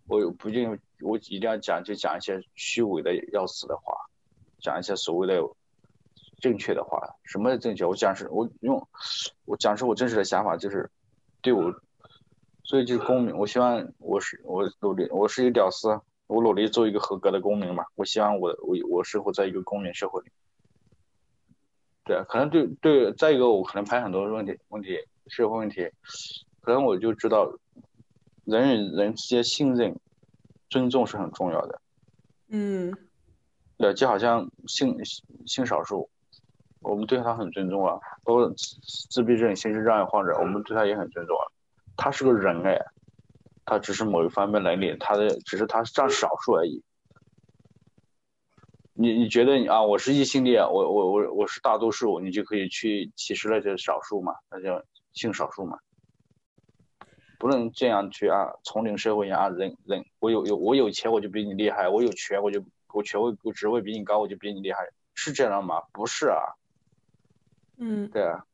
[0.06, 3.94] 我不定，我一定要讲，就讲一些虚伪的要死的话，
[4.60, 5.42] 讲一些所谓的
[6.40, 7.16] 正确的话。
[7.24, 7.86] 什么正确？
[7.86, 8.86] 我讲是，我用
[9.46, 10.90] 我讲是我真实的想法，就是
[11.40, 11.74] 对我，
[12.64, 13.34] 所以就是公民。
[13.34, 17.86] 我希望我是我努力，我是一个屌丝，我努力做一个合格的公民嘛。
[17.94, 20.30] 我希望我我我生活在一个公民社会里。
[22.04, 25.90] 对，可能对对，再一个我可能拍很多问题问题社会问题，
[26.60, 27.50] 可能我就知道。
[28.44, 29.98] 人与人之间信任、
[30.68, 31.80] 尊重是很重要的。
[32.48, 32.92] 嗯，
[33.78, 34.96] 对，就好像性
[35.46, 36.08] 性少数，
[36.80, 38.76] 我们对他很尊重啊，包括自
[39.10, 41.44] 自闭症、心智障碍患者，我们对他也很尊重啊。
[41.96, 42.78] 他是个人哎，
[43.64, 46.82] 他只是某一方面能力，他的只是他占少数而已。
[48.92, 55.78] 你你觉得你啊，我是异性恋，我我我我是大多数，你就可以去歧视那些少数嘛，那叫性少数嘛？
[57.44, 64.78] 不能这样去啊，丛林社会啊，人人我有有我有钱我就比你厉害，我有权我就我权位我职位比你高我就比你厉害，
[65.14, 65.82] 是这样吗？
[65.92, 66.40] 不是啊。
[67.76, 68.46] 嗯，对啊。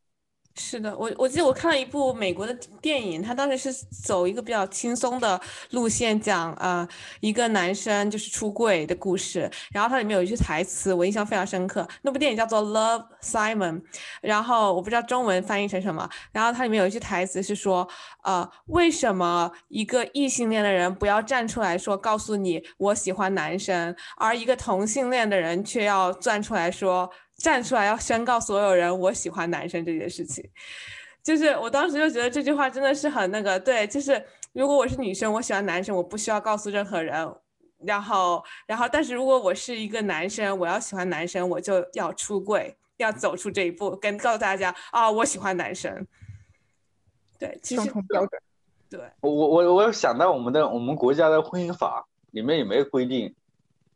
[0.62, 6.87] 是的，我我记得我看了一部美国的电影，他当时是走一个比较轻松的路线，讲呃
[7.20, 13.81] 一个男生就是出柜的故事，然后它里面有一句台词我印象非常深刻，那部电影叫做《Love Simon》，
[14.20, 17.88] 然后我不知道中文翻译成什么，然后它里面有一句台词是说，
[18.23, 27.11] 呃为什么一个异性恋的人不要站出来说告诉你我喜欢男生，而一个同性恋的人却要站出来说。
[27.40, 30.44] 站出来要宣告所有人我喜欢男生这件事情，
[31.22, 34.22] 就是我当时就觉得这句话真的是很那个对，就是
[34.53, 37.35] 如果我是女生，我喜欢男生，我不需要告诉任何人，
[37.79, 46.07] 然后然后但是如果我是一个男生，我要喜欢男生，我就要出柜，要走出这一步，跟告诉大家啊，我喜欢男生。
[47.38, 48.42] 对，其实标准。
[48.90, 53.35] 对，我我我我有想到我们的我们国家的婚姻法里面有没有规定，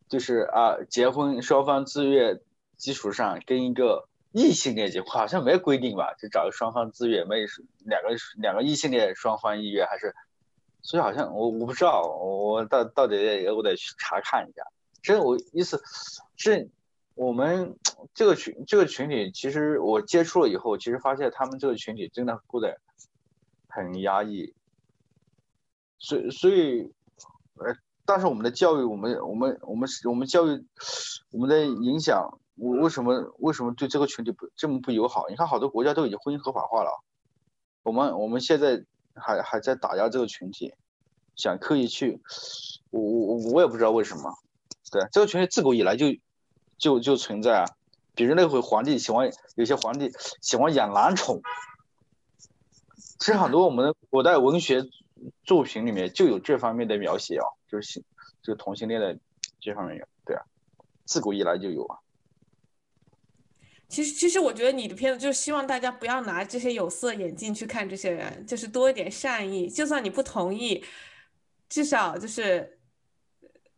[0.08, 2.40] 就是啊，结婚双方自愿。
[2.84, 6.12] 基础上跟一个异性恋结婚好像没规定吧？
[6.20, 7.46] 就找个双方自愿，没有
[7.86, 10.14] 两个两个异性恋双方意愿还是？
[10.82, 14.62] 所以好像我我不知道，我到到底我得去查看一下。
[15.00, 15.82] 真我意思
[16.36, 16.68] 是，
[17.14, 17.74] 我们
[18.12, 22.78] 这个群这个群体，其实我接触了以后，其实发现他们这个群体真的过得
[23.66, 24.52] 很压抑。
[25.98, 26.92] 所以所以
[27.54, 30.66] 呃，但是我们的教育，我们我们我们我们教育
[31.30, 32.38] 我们的影响。
[32.56, 35.26] 我为什么为什么对这个群体不这么不友好？
[35.28, 37.02] 你看好多国家都已经婚姻合法化了，
[37.82, 40.72] 我们我们现在还还在打压这个群体，
[41.34, 42.20] 想刻意去，
[42.90, 44.38] 我我我也不知道为什么。
[44.92, 46.06] 对，这个群体自古以来就
[46.78, 47.66] 就就存在啊。
[48.14, 51.42] 比如那会皇帝喜欢有些皇帝喜欢养男宠，
[53.18, 54.84] 其实很多我们的古代文学
[55.42, 58.04] 作品里面就有这方面的描写啊，就是性
[58.40, 59.18] 这个同性恋的
[59.58, 60.44] 这方面有，对啊，
[61.04, 61.98] 自古以来就有啊。
[63.88, 69.68] 其实，其实我觉得你的片子就是希望大家不要拿这些有色眼镜去看这些人，就是多一点善意。
[69.68, 70.84] 就算你不同意，
[71.68, 72.78] 至少就是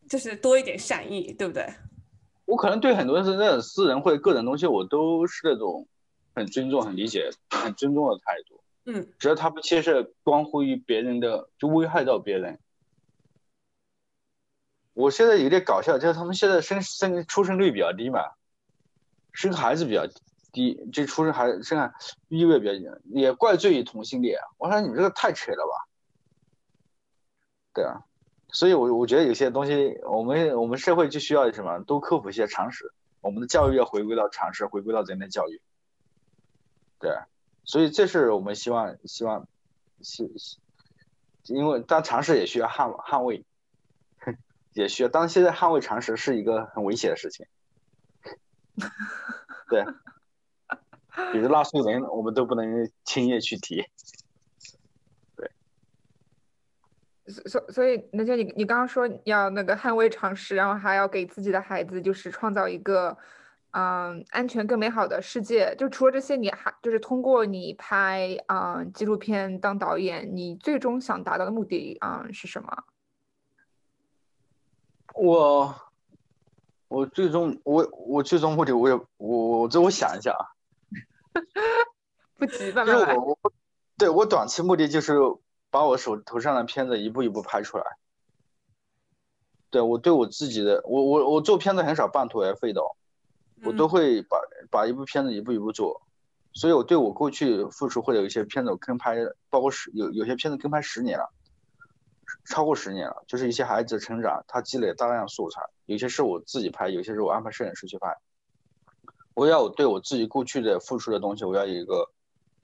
[0.08, 1.66] 就是多一点善意，对不对？
[2.46, 5.86] 我可能对很多是那种私人或者个人东西，我都是那种
[6.34, 8.60] 很尊重、很理解、 很尊重的态度。
[8.84, 12.58] 嗯，只要他不牵涉关乎于别人的，就危害到别人。
[14.94, 18.20] 我现在有点搞笑，就是他们现在生生出生率比较低嘛。
[19.36, 20.06] 生孩子比较
[20.50, 21.92] 低，这出生孩子生孩
[22.28, 24.40] 意味比较低，也怪罪于同性恋。
[24.56, 25.74] 我说你这个太扯了吧？
[27.74, 28.02] 对啊，
[28.48, 32.90] 所以我我觉得有些东西，我们我们社会就需要什么，多科普一些常识。
[33.20, 35.60] 我们的教育要回归到常识，回归到人的教育。
[36.98, 37.10] 对，
[37.64, 39.46] 所以这是我们希望希望
[40.00, 40.30] 希，
[41.44, 43.44] 因为当常识也需要捍捍卫，
[44.72, 47.46] 也需要当现在捍卫常识是一个很危险的事情。
[49.68, 49.84] 对，
[51.32, 53.82] 比如纳税人，我们都不能轻易去提。
[55.34, 55.50] 对，
[57.26, 63.16] 所所以，那就你你刚刚说要那个捍卫常识，然后还要给自己的孩子就是创造一个
[63.70, 65.74] 嗯安全更美好的世界。
[65.76, 72.84] 就除了这些，你还就是通过你拍嗯纪录片当导演，你最终想达到的目的嗯是什么？
[75.14, 75.85] 我。
[76.88, 80.44] 我最终，我我最终目的，我也我我这我想一下啊，
[82.38, 83.16] 不急，慢慢来。
[83.16, 83.52] 我我
[83.98, 85.14] 对我短期目的就是
[85.70, 87.84] 把我手头上的片子一步一步拍出来。
[89.68, 92.80] 对我对我自己的，我我我做片子很少半途而废的，
[93.64, 94.38] 我都会把
[94.70, 96.02] 把一部片子一步一步做。
[96.52, 99.16] 所以我对我过去付出或者有一些片子我跟拍，
[99.50, 101.30] 包括十有有些片子跟拍十年了。
[102.44, 108.16] 超过十年了，就是一些孩子的成长，他积累大量素材，有些是我自己拍，有些是我安排摄影师去拍。
[109.34, 112.10] 我要对我自己过去的付出的东西，我要有一个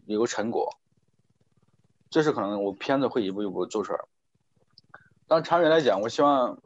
[0.07, 0.79] 有个成果，
[2.11, 4.01] 这是可能我片子会一步一步做出来。
[5.27, 6.61] 但长远来讲，我希望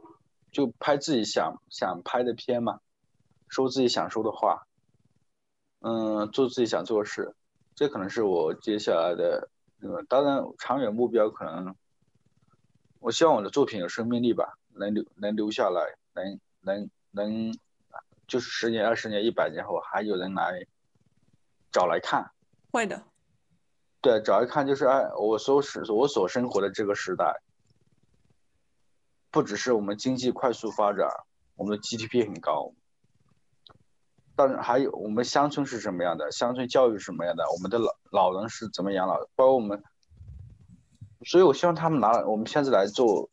[0.51, 2.79] 就拍自己想想拍的片嘛，
[3.47, 4.65] 说自己想说的话，
[5.81, 7.35] 嗯，做自己想做的事，
[7.75, 9.49] 这可能是我接下来的，
[9.81, 11.75] 呃，当然长远目标可能。
[12.99, 17.53] 我希望我的作品有生命力吧，能留能留下来，能能能，
[18.27, 20.65] 就是十年、二十年、一百年后还有人来
[21.71, 22.31] 找来看。
[22.71, 23.03] 会的。
[24.01, 27.41] 对，找来看就是哎，我所使我所生活的这个时代，
[29.31, 31.09] 不只是我们经济快速发展，
[31.55, 32.71] 我们的 GDP 很高，
[34.35, 39.83] 但是还有我们乡村是什么样的，乡村教育是什么样的，我们的老老人是怎么养老，包括我们，
[41.25, 43.29] 所以我希望他们拿我们现在来做，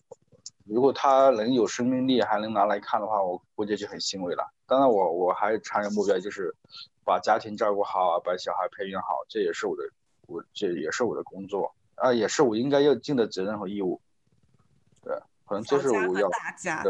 [0.64, 4.52] 如果他能有生命力，还能拿来看的话，我估计就很欣慰了。
[4.66, 6.54] 当然，我我还长远目标就是
[7.04, 9.82] 把家庭照顾好，把小孩培养好，这也是我的。
[10.26, 14.00] 我这也是我的工作啊，也是我应该要尽的责任和义务。
[15.02, 16.82] 对，可能这是我要大家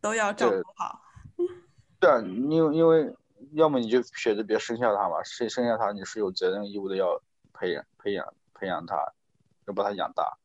[0.00, 1.00] 都要照顾好。
[2.00, 3.14] 对啊，因为因为
[3.52, 8.96] 要么你就选择别生下他嘛，生生下他你是有责任义务的，要培养培养培养他，
[9.66, 10.38] 要把他养大。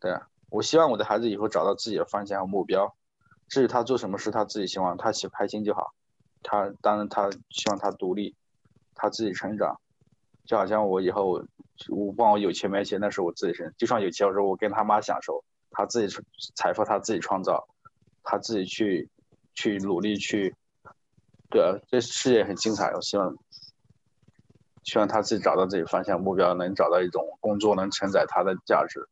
[0.00, 0.18] 对，
[0.50, 2.96] 我希望我的孩子以后找到自己的方向和目标，
[3.48, 5.94] 至于他做什么事，他自己希望他喜开心就好。
[6.42, 8.36] 他当然他希望他独立，
[8.94, 9.80] 他自己成长。
[10.46, 11.44] 就好像我以后，
[11.90, 13.74] 我不管我有钱没钱，那是我自己生。
[13.76, 16.22] 就算有钱，我说我跟他妈享受，他自己
[16.54, 17.68] 财富他自己创造，
[18.22, 19.10] 他自己去
[19.52, 20.54] 去努力去，
[21.50, 22.90] 对啊，这世界很精彩。
[22.94, 23.36] 我希望，
[24.88, 29.06] 希望他自己找到自己方向目标，能找到一种工作能承载他的价值。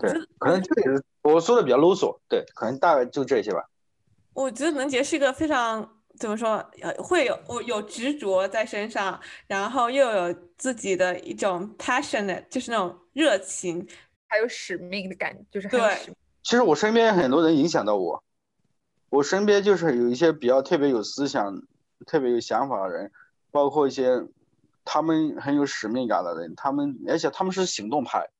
[0.00, 2.18] 对，可能这也是我说的比较啰嗦。
[2.26, 3.68] 对，可能大概就这些吧。
[4.32, 5.90] 我觉得能杰是一个非常。
[6.16, 6.64] 怎么说？
[6.80, 13.84] 呃，会有我有执着在身上，然后又有自己的一种 passionate，就是那种热情，
[14.28, 15.80] 还有使命的感觉，就是对。
[16.44, 18.22] 其实我身边很多人影响到我，
[19.10, 21.60] 我身边就是有一些比较特别有思想、
[22.04, 23.12] 特别有想法的人，
[23.50, 24.26] 包括一些
[24.84, 28.30] 他们很有使命感的人，他们而且他们是行动派。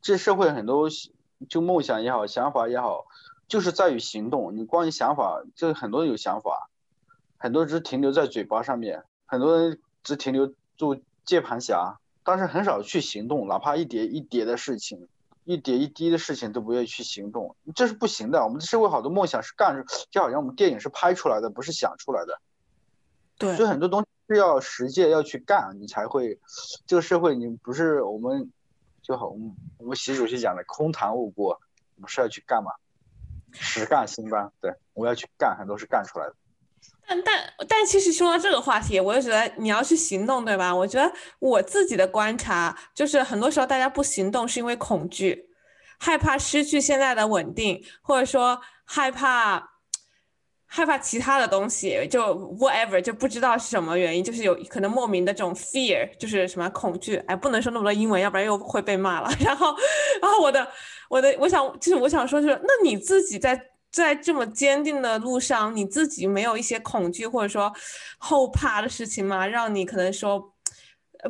[0.00, 0.88] 这社会很多
[1.48, 3.04] 就梦想也好，想法也好，
[3.46, 4.56] 就是在于行动。
[4.56, 6.68] 你光有想法，就很多人有想法。
[7.38, 15.08] 很多只停留在嘴巴上面，很多人只停留做键盘侠，但是很少去行动，哪怕一叠一叠的事情，
[15.44, 18.44] 一叠一滴的事情都不愿意去行动，这是不行的。
[18.44, 22.40] 我们的社会好多梦想是干，就好像我们电影是拍出来的，不是想出来的。
[23.42, 26.38] 对，所以很多东西是要实践，要去干，你才会。
[26.86, 28.50] 这个社会你不是我们
[29.02, 31.60] 就好，我们我们习主席讲的空谈误国，
[31.96, 32.70] 我们是要去干嘛？
[33.52, 34.52] 实干兴邦。
[34.60, 36.34] 对，我要去干，很多是干出来的。
[37.06, 40.74] 但但但其实说到这个话题，我就觉得你要去行动，对吧？
[40.74, 45.48] 我觉得我自己的观察就是，很多时候大家不行动是因为恐惧，
[45.98, 49.71] 害怕失去现在的稳定，或者说害怕
[50.74, 57.16] 害怕其他的东西，就 whatever 就不知道是什么原因，就是有可能莫名的这种 fear，就是什么恐惧。
[57.26, 59.30] 哎，不能说那么多英文，要不然又会被骂了。
[59.44, 59.76] 然后，
[60.22, 60.66] 然后我的
[61.10, 63.68] 我的我想就是我想说，就是那你自己在。
[63.92, 67.70] 在这么坚定的路上，你自己没有一些恐惧或者说
[68.16, 69.46] 后怕的事情吗？
[69.46, 70.54] 让你可能说，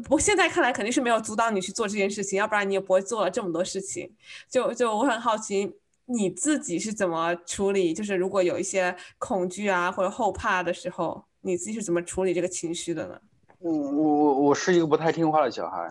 [0.05, 4.09] 不，现在看来肯定是没有阻挡你去做这件事情，要不然你也不会做了这么多事情。
[4.49, 5.75] 就就我很好奇，
[6.07, 7.93] 你自己是怎么处理？
[7.95, 13.21] 就是如果有一些恐惧啊或者后怕的时候，你自己是怎么处理这个情绪的呢？
[13.59, 15.91] 我我我我是一个不太听话的小孩。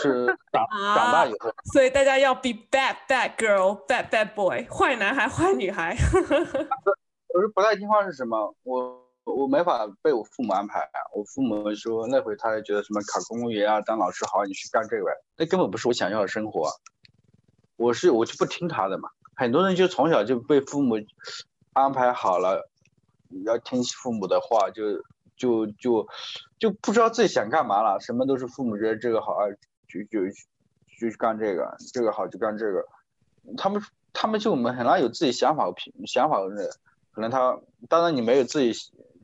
[0.00, 5.96] 是 长长大以后，所以大家要 be bad bad girl bad bad boy 坏男孩坏女孩。
[7.34, 8.54] 我是不太听话是什么？
[8.62, 10.98] 我我没法被我父母安排啊！
[11.12, 16.70] 我父母说那会他也觉得什么考公务员啊当老师好，你去干这个，那根本不是我想要的生活。
[17.74, 19.08] 我是我就不听他的嘛。
[19.36, 20.96] 很多人就从小就被父母
[21.72, 22.68] 安排好了，
[23.44, 24.82] 要听父母的话就。
[25.36, 26.08] 就就
[26.58, 29.44] 就不知道自己想干嘛了，什么都是父母觉得这个好啊，
[29.86, 30.26] 就就
[30.98, 32.82] 就干这个，这个好就干这个。
[33.58, 33.82] 他们
[34.14, 35.66] 他们就我们很难有自己想法
[36.06, 36.70] 想法的人，
[37.12, 38.72] 可能他当然你没有自己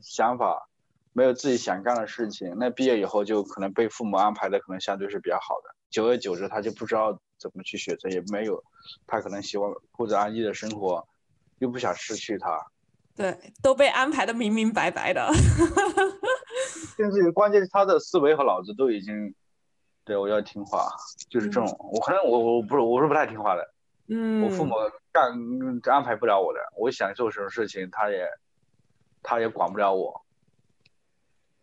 [0.03, 0.69] 想法，
[1.13, 5.73] 没有自己想干的事情，那毕业以后就可能被父母安排的可能相对是比较好的。
[5.89, 8.63] 久而久之，他就不知道怎么去选择，也没有
[9.05, 11.05] 他可能希望过着安逸的生活，
[11.59, 12.65] 又不想失去他。
[13.15, 15.29] 对，都被安排的明明白白的，
[16.97, 19.35] 甚至于关键是他的思维和脑子都已经，
[20.05, 20.87] 对我要听话，
[21.29, 21.67] 就是这种。
[21.91, 23.73] 我可能我我不是我是不太听话的，
[24.07, 24.73] 嗯，我父母
[25.11, 25.31] 干
[25.93, 28.27] 安排不了我的，我想做什么事情，他也
[29.21, 30.21] 他也管不了我。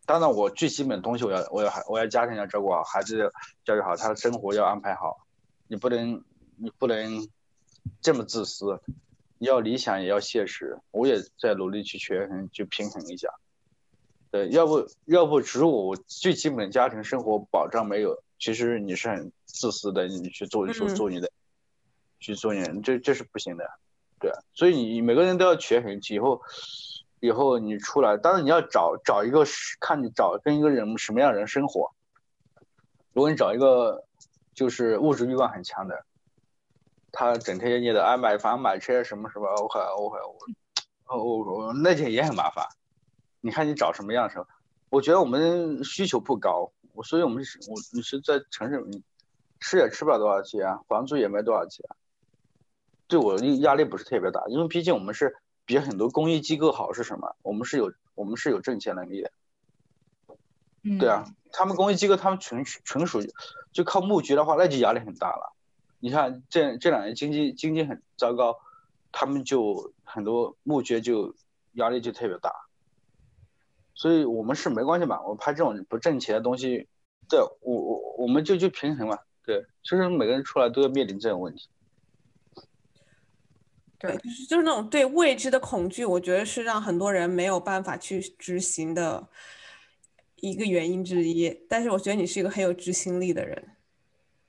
[0.07, 3.33] 当然，我最基本的东西我要我要我要家庭要照顾好，孩子
[3.65, 5.27] 教育好，他的生活要安排好，
[5.71, 6.25] 你不能
[6.57, 7.29] 你不能
[8.03, 8.81] 这么自私。
[9.39, 13.29] 要理想也要现实，我也在努力去权衡、去平衡一下。
[14.31, 21.31] 对，要不要不，只有我最基本的家庭生活保障没有，其实你是很自私的，你去做做做你的，
[22.19, 23.65] 去做你，这这是不行的。
[24.19, 26.43] 对，所以你每个人都要权衡，以后
[27.21, 31.93] 以后你出来，当然你要找找一个是看你找跟一个人什么样的人生活。
[33.15, 34.05] 如果你找一个
[34.55, 36.05] 就是物质欲望很强的，
[37.13, 40.19] 他整天念的哎买房买车什么什么，我靠我靠
[41.17, 42.67] 我我我那件也很麻烦。
[43.41, 44.47] 你看你找什么样的？
[44.89, 48.85] 我觉得我们需求不高，我所以我们是我你是在城市，
[49.61, 51.85] 吃也吃不了多少钱，房租也没多少钱，
[53.09, 55.37] 对我压力不是特别大，因为毕竟我们是。
[55.67, 57.37] 比很多公益机构好是什么？
[57.43, 59.31] 我们是有我们是有挣钱能力的，
[60.99, 63.21] 对啊，他们公益机构他们纯纯属
[63.73, 65.55] 就靠募捐的话，那就压力很大了。
[65.99, 68.59] 你看这这两年经济经济很糟糕，
[69.13, 71.35] 他们就很多募捐就
[71.75, 72.53] 压力就特别大。
[73.95, 76.89] 所以我们是没关系嘛，我拍这种不挣钱的东西，
[77.29, 81.69] 对我我我们就就平衡嘛，对，其实每个人出来都要面临这种问题。
[83.99, 89.29] 对，就是就是那种对未知的恐惧，我觉得是让很多人没有办法去执行的
[90.41, 91.67] 一个原因之一。
[91.69, 93.77] 但是我觉得你是一个很有执行力的人，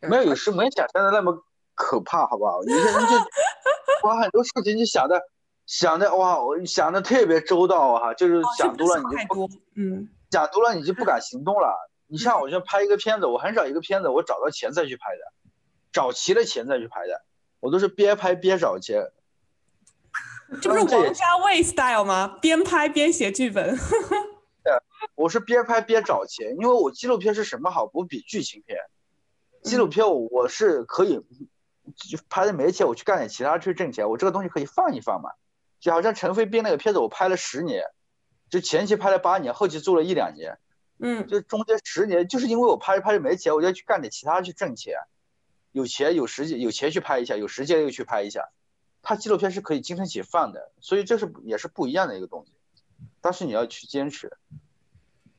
[0.02, 1.44] 没有有时没想象的那么
[1.76, 2.64] 可怕，好不好？
[2.64, 3.16] 有些人就
[4.04, 5.22] 把很多事情就想的
[5.66, 11.90] 想的哇，我想的特别周到哈，就是想多了你就不嗯，想多了你就不敢行动了。
[12.08, 15.34] 你像我就拍一个片子，我很少一个片子我找到钱再去拍的，
[15.94, 17.24] 找齐了钱再去拍的，
[17.60, 19.12] 我都是边拍边找钱。
[20.62, 22.38] 这不是王家卫 style 吗？
[22.42, 23.78] 边拍边写剧本。
[25.02, 27.88] 对，我是边拍边找钱，因为我纪录片是什么好？
[27.88, 28.78] 不比剧情片。
[29.64, 31.20] 纪录片我是可以
[32.30, 34.10] 拍的没钱，我去干点其他去挣钱。
[34.10, 35.32] 我这个东西可以放一放嘛。
[35.80, 37.84] 就好像陈飞斌那个片子，我拍了十年，
[38.50, 40.60] 就前期拍了八年，后期做了一两年。
[41.00, 41.28] 嗯。
[41.28, 44.96] 就中间十年，就是因为我拍着拍着没钱，我就要去干点其他去挣钱。
[45.72, 48.50] 有钱有时间有钱去拍一下，有时间又去拍一下。
[49.04, 52.54] 他纪录片是可以精神解放的，所以这是也是不一样的一个东西，
[53.20, 54.38] 但是你要去坚持，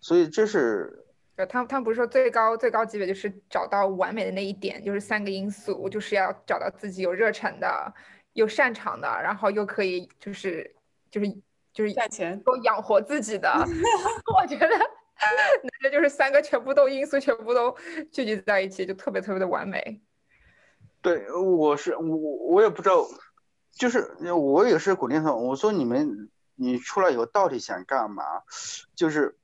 [0.03, 7.95] 所以这是，呃，他他们不是说最高最高级别就是找到完美的那一点，就是三个因素，就是要找到自己有热忱的，
[8.35, 10.75] 又擅长的，然后又可以就是
[11.11, 11.29] 就是
[11.73, 13.49] 就是赚钱，够养活自己的。
[14.37, 17.75] 我觉得那这就是三个全部都因素全部都
[18.11, 20.03] 聚集在一起，就特别特别的完美。
[21.01, 23.07] 对，我是我我也不知道。
[23.75, 28.23] 就是我也是鼓励他们，我说你们，你出来以后到底想干嘛？
[28.95, 29.35] 就是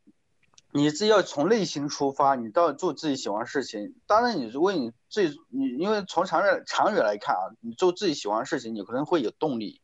[0.70, 3.94] 你自己要从内心出发，你到做自己喜欢的事情。
[4.06, 9.80] 当然，你如果你自己，你因为从长远长远来看啊，你做自己喜欢的事情，你可能会有动力。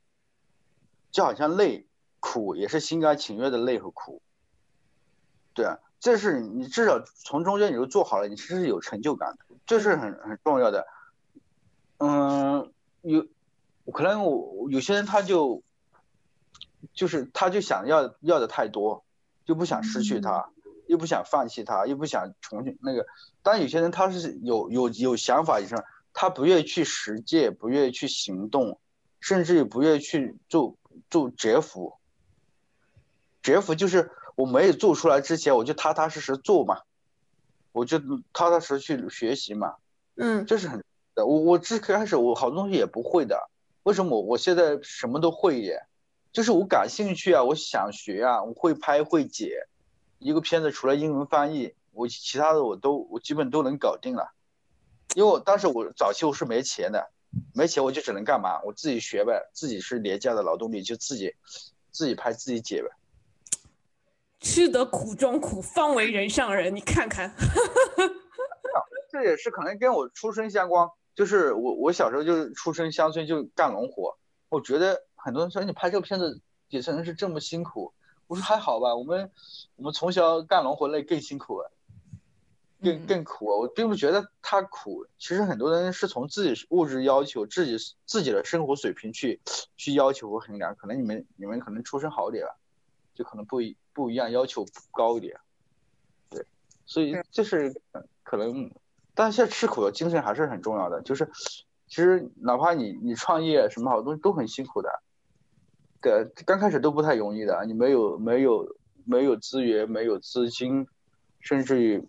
[1.11, 1.87] 就好像累
[2.19, 4.21] 苦也是心甘情愿的累和苦，
[5.55, 10.87] 对啊，这是你至少从中间你都做好了，你其实是有成就感的，这是很很重要的。
[11.99, 12.73] 嗯，
[13.03, 13.27] 有。
[13.93, 15.63] 可能我有些人他就，
[16.95, 19.05] 就是他就想要要的太多，
[19.45, 20.51] 就不想失去他，
[20.87, 23.07] 又不想放弃他，又不想重新那个。
[23.43, 25.83] 但有些人他是有有有想法，以上
[26.13, 28.79] 他不愿意去实践，不愿意去行动，
[29.21, 30.77] 甚至于不愿意去做
[31.11, 31.95] 做蛰伏。
[33.43, 36.81] 蛰伏就是我没有做出来之前，我就踏踏实实做嘛，
[37.73, 37.99] 我就
[38.33, 39.77] 踏踏实实去学习嘛。
[40.17, 40.83] 嗯，这是很
[41.15, 41.27] 的。
[41.27, 43.51] 我我最开始我好多东西也不会的。
[43.83, 45.83] 为什么我我现在什么都会耶？
[46.33, 49.51] 就是我感兴趣啊，我想学啊，我会拍会剪，
[50.19, 54.33] 一个片子除了英文翻译，我其他的我都我基本都能搞定了。
[55.15, 57.11] 因为我当时我早期我是没钱的，
[57.55, 58.61] 没钱我就只能干嘛？
[58.63, 61.35] 我自己学呗，自己是廉价的劳动力，就自己
[61.91, 62.91] 自己拍自己剪呗。
[64.41, 66.75] 吃得苦中苦，方为人上人。
[66.75, 67.35] 你看看，
[69.11, 70.89] 这也是可能跟我出身相关。
[71.15, 74.19] 就是我，我小时候就是出身乡村，就干农活。
[74.49, 77.95] 我觉得很多人说你拍这个片子，底层人是这么辛苦。
[78.27, 79.31] 我说还好吧，我们
[79.77, 81.63] 我们从小干农活累更辛苦，
[82.83, 83.47] 更更苦。
[83.47, 85.07] 我并不觉得他苦。
[85.19, 89.41] 其实很多人是从自己物质要求、自己自己的生活水平去
[89.77, 90.75] 去要求和衡量。
[90.77, 92.47] 可能你们你们可能出身好点，
[93.15, 95.39] 就可能不一不一样，要求高一点。
[96.31, 96.47] 对，
[96.87, 97.81] 所以这是
[98.23, 98.71] 可能。
[99.17, 101.31] 但是现在吃苦的精神还是很重要的，就是
[101.87, 105.03] 其实哪怕你你创业什么好东西都很辛苦的，
[106.05, 108.77] 对，刚开始都不太容易的，你没有没有
[109.07, 110.87] 没有资源，没有资金，
[111.41, 112.07] 甚至于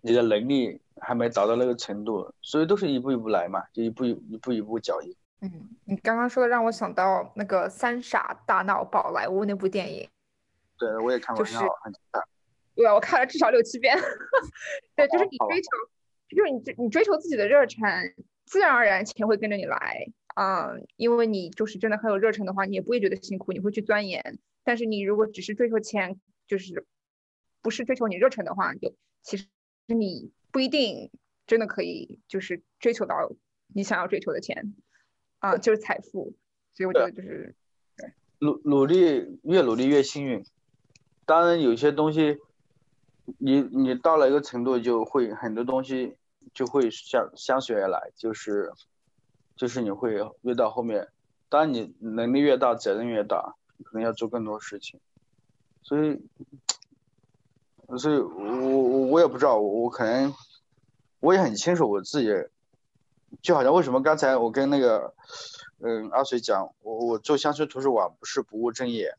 [0.00, 5.12] 你的能力还没达到那个程度，所以都是一步一步来嘛，就一步一一步一步脚印。
[5.40, 5.50] 嗯，
[5.86, 10.08] 你刚刚说的让我想到那个《三傻大闹宝莱坞》那部电影，
[10.78, 11.58] 对，我也看过，就是。
[12.76, 13.94] 对，我看了至少六七遍。
[14.94, 15.68] 对，就是你追求。
[16.30, 26.86] 就是你追你追求自己的热忱，自然而然钱会跟着你来啊，因为你就是真的很有热忱的话，你也不会觉得辛苦，你会去钻研，但是你如果只是追求钱，就是
[27.62, 29.46] 不是追求你热忱的话，就其实
[29.86, 31.10] 你不一定
[31.46, 33.32] 真的可以就是追求到
[33.74, 34.74] 你想要追求的钱
[35.40, 36.34] 啊，就是财富。
[36.72, 37.54] 所以我觉得就是
[38.38, 40.44] 努努力越努力越幸运。
[41.26, 42.38] 当然有些东西，
[43.38, 46.16] 你你到了一个程度，就会很多东西
[46.54, 48.72] 就会相相随而来，就是
[49.60, 51.08] 就是你会越到后面，
[51.50, 54.98] 当你能力越大，责任越大，可能要做更多事情。
[55.82, 56.18] 所以，
[57.98, 60.32] 所以我我我也不知道，我我可能
[61.20, 62.28] 我也很清楚我自己，
[63.42, 65.12] 就好像为什么刚才我跟那个
[65.80, 69.14] 嗯阿水讲，我我做乡村图书馆不是不务正业。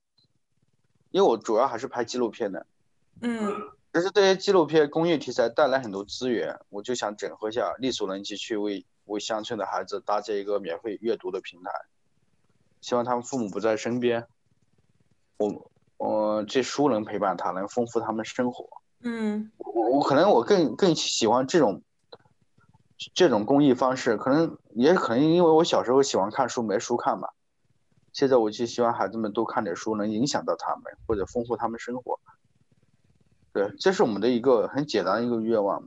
[1.11, 2.65] 因为我主要还是拍纪录片的，
[3.21, 11.71] 嗯，但是这些纪录片公益题材带来很多资源，我就想整合一下，力所能及去为为乡村的孩子搭建一个免费阅读的平台，
[12.81, 14.25] 希望他们父母不在身边，
[15.37, 18.67] 我我这书能陪伴他，能丰富他们生活，
[19.01, 21.83] 嗯，我我可能我更更喜欢这种
[23.13, 27.33] 这种公益方式，可能也可能因为我小时候喜欢看书，没书看吧。
[28.13, 32.19] 现在我就希望孩子们多看点书，能影响到他们或者丰富他们生活。
[33.53, 35.83] 对，这是我们的一个很简单的一个愿望，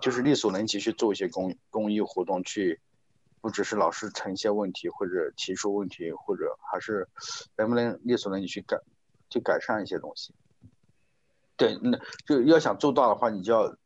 [0.00, 2.80] 就是力所能及去做一些公公益活动，去
[3.40, 7.08] 不只是老师呈现问题或者提出问题，或者还是
[7.56, 8.78] 能不能力所能及去改，
[9.30, 10.34] 去改善一些东西。
[11.56, 13.76] 对，那就要想做大的话，你就要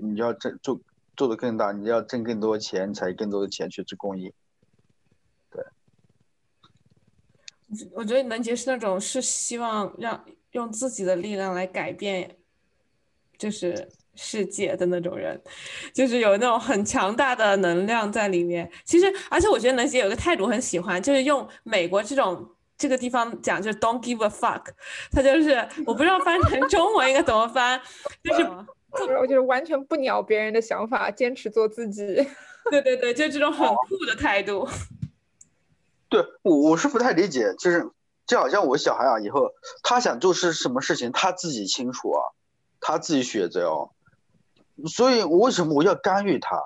[0.00, 0.80] 你就要挣做
[1.16, 4.34] 做的更大，你要挣更多钱，才更多的钱去做公益。
[5.50, 5.64] 对
[7.92, 12.36] 我觉得能杰是那种是希望让用自己的力量来改变，
[13.38, 15.40] 就是世界的那种人，
[15.92, 18.70] 就是有那种很强大的能量在里面。
[18.84, 24.64] 其实，而且我觉得能姐有个态度很喜欢，就是用美国这种这个地方讲，就是 "Don't give a fuck"，
[25.12, 25.56] 他就是
[25.86, 27.80] 我不知道翻成中文应该怎么翻，
[28.24, 28.42] 就是
[29.18, 32.26] 我就是完全不鸟别人的想法，坚持做自己。
[32.70, 34.68] 对对对，就这种很酷的态度。
[36.08, 37.88] 对我我是不太理解，就是
[38.26, 39.50] 就好像我小孩啊，以后
[39.82, 42.20] 他想做是什么事情，他自己清楚啊，
[42.80, 43.90] 他自己选择哦。
[44.84, 46.60] 所以，我为什么我要干预他？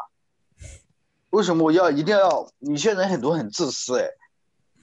[1.31, 2.51] 为什么我要一定要？
[2.59, 4.09] 有些人很多很自私哎，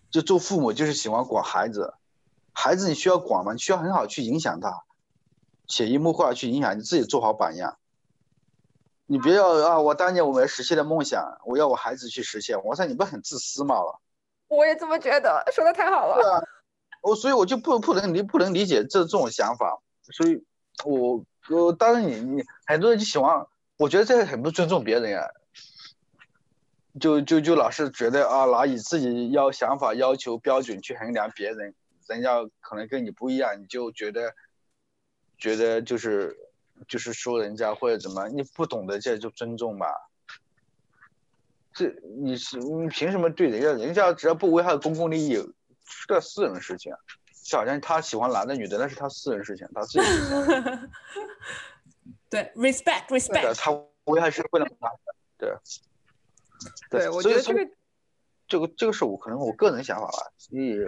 [0.09, 1.93] 就做父母就是喜欢管孩子，
[2.53, 3.51] 孩子你需要管吗？
[3.51, 4.83] 你需要很好去影响他，
[5.67, 7.77] 潜移默化去影响你自己，做好榜样。
[9.09, 9.79] 你别要啊！
[9.79, 12.61] 我当年我没实现的梦想，我要我孩子去实现。
[12.63, 13.75] 我说，你不很自私吗？
[14.49, 16.15] 我也这么觉得，说的太好了。
[16.21, 16.41] 对啊，
[17.01, 19.79] 我所以我就不不能理不能理解这这种想法，
[20.13, 20.45] 所以，
[20.85, 23.45] 我我当然你你很多人就喜欢，
[23.77, 25.27] 我觉得这很不尊重别人呀。
[26.99, 31.75] 就就就老是觉得啊，拿以自己要想法要求标准去衡量别人，
[32.07, 34.33] 人家可能跟你不一样，你就觉得
[35.37, 36.35] 觉得就是
[36.87, 39.87] 就是说人家或者怎么，你不懂得这就尊重吧。
[41.71, 43.71] 这你是你凭什么对人家？
[43.73, 45.37] 人家只要不危害公共利益，
[46.07, 47.16] 这私人事情，就
[47.55, 50.01] 好像他喜欢男的女的，那是他私人事情，他自己。
[52.29, 53.55] 对，respect，respect。
[53.55, 53.71] 他
[54.05, 54.89] 危害社会的嘛？
[55.37, 55.53] 对。
[56.89, 57.59] 对，我觉得这个
[58.47, 60.17] 这个这个是我可能我个人想法吧，
[60.49, 60.83] 也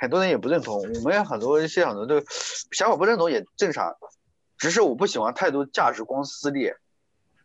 [0.00, 0.76] 很多人也不认同。
[0.76, 2.20] 我们很多一些很多都
[2.72, 3.96] 想法不认同也正常，
[4.58, 6.76] 只是我不喜欢太多价值观撕裂，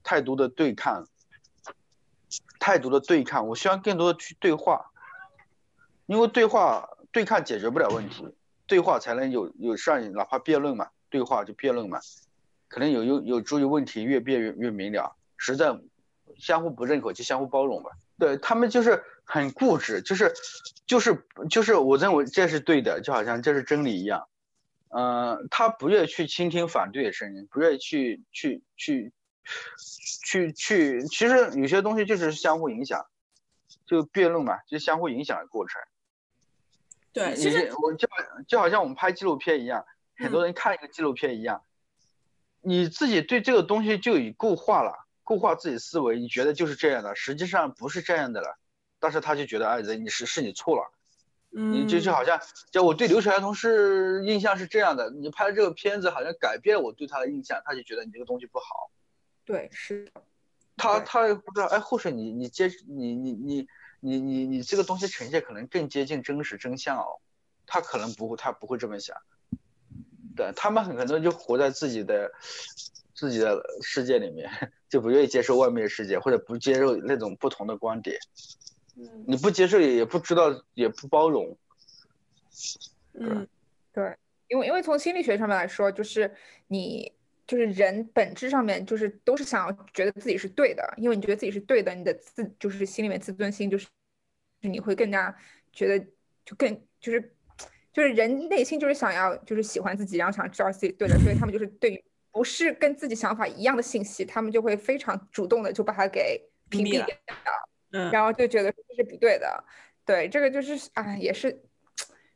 [0.04, 1.08] 太多的对抗。
[2.60, 4.92] 太多的对抗，我希望更多的去对话，
[6.08, 8.28] 因为对话对抗解决不了问题，
[8.68, 12.00] 对话才能有有上，哪怕辩论嘛，对话就辩论嘛，
[12.68, 15.16] 可能有有有助于问题越辩越越明了。
[15.38, 15.76] 实在
[16.38, 17.92] 相互不认可就相互包容吧。
[18.20, 20.34] 对他们就是很固执，就是
[20.86, 24.28] 就是就是我认为这是对的，就好像这是真理一样。
[24.90, 29.12] 嗯，他不愿意去倾听反对的声音，不愿意去去去。
[30.26, 33.06] 去去，其实有些东西就是相互影响，
[33.86, 35.82] 就辩论嘛，就相互影响的过程。
[37.18, 38.08] 对，其实我就
[38.48, 39.84] 就好像我们拍纪录片一样，
[40.18, 41.64] 很多人看一个纪录片一样，
[42.62, 48.60] 你自己对这个东西就已固化了，固化自己思维，你觉得就是这样的，实际上不是这样的了。
[49.00, 50.92] 但是他就觉得，哎，人你是是你错了，
[51.50, 52.40] 你就就好像，
[52.72, 58.92] 就我对刘晓彤是印象是这样的，你拍了这个片子好像改变我对他的印象，他就觉得你这个东西不好。
[59.46, 60.12] 对，是
[60.76, 63.68] 他他不知道，哎，护士你你接你你你
[64.00, 67.20] 你你你这个东西呈现可能更接近真实真相哦，
[67.66, 69.18] 他可能不会，他不会这么想，
[70.36, 72.32] 对他们很可能就活在自己的
[73.14, 74.50] 自己的世界里面，
[74.90, 78.20] 就不愿意接受外面的世界，或者不接受那种不同的观点，
[78.96, 81.58] 嗯，你不接受也也不知道也不包容，
[83.14, 83.48] 嗯。
[83.94, 84.16] 对，
[84.48, 86.32] 因为因为从心理学上面来说，就是
[86.68, 87.12] 你
[87.48, 93.88] 就是人本质上面就是都是想要觉得自己是对的，因为你觉得自己是对的，你的自就是心里面自尊心就是
[94.62, 95.34] 你会更加
[95.72, 96.06] 觉得
[96.46, 97.34] 就更就是
[97.94, 106.40] 就是人内心就是想要就是喜欢自己，然后想知道自己对的，所以他们就是对于不是跟自己想法一样的信息，他们就会非常主动的就把它给
[106.70, 107.16] 屏蔽掉，
[107.92, 109.64] 嗯，然后就觉得这是不对的。
[110.06, 111.64] 对，这个就是啊，也是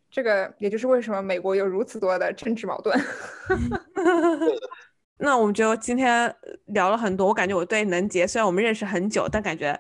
[0.10, 2.98] 这个，也就是为什么美国有如此多的政治矛盾。
[5.22, 9.80] 那我们就今天聊了很多，我感觉我对能杰虽然我们认识很久，但感觉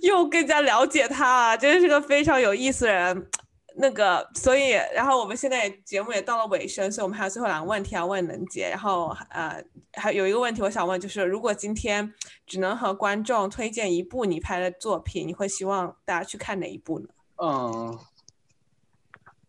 [0.00, 3.30] 又更加了解他，真是个非常有意思的人。
[3.76, 8.68] 那个，所以，然后我们现在节目也到了尾声，所以我们还有最后两个问题要问能杰。
[8.70, 9.60] 然后，呃，
[9.94, 12.14] 还有一个问题我想问，就是如果今天
[12.46, 17.08] 只能和观众推荐一部你拍的作品，你会希望大家去看哪一部呢？
[17.42, 17.98] 嗯，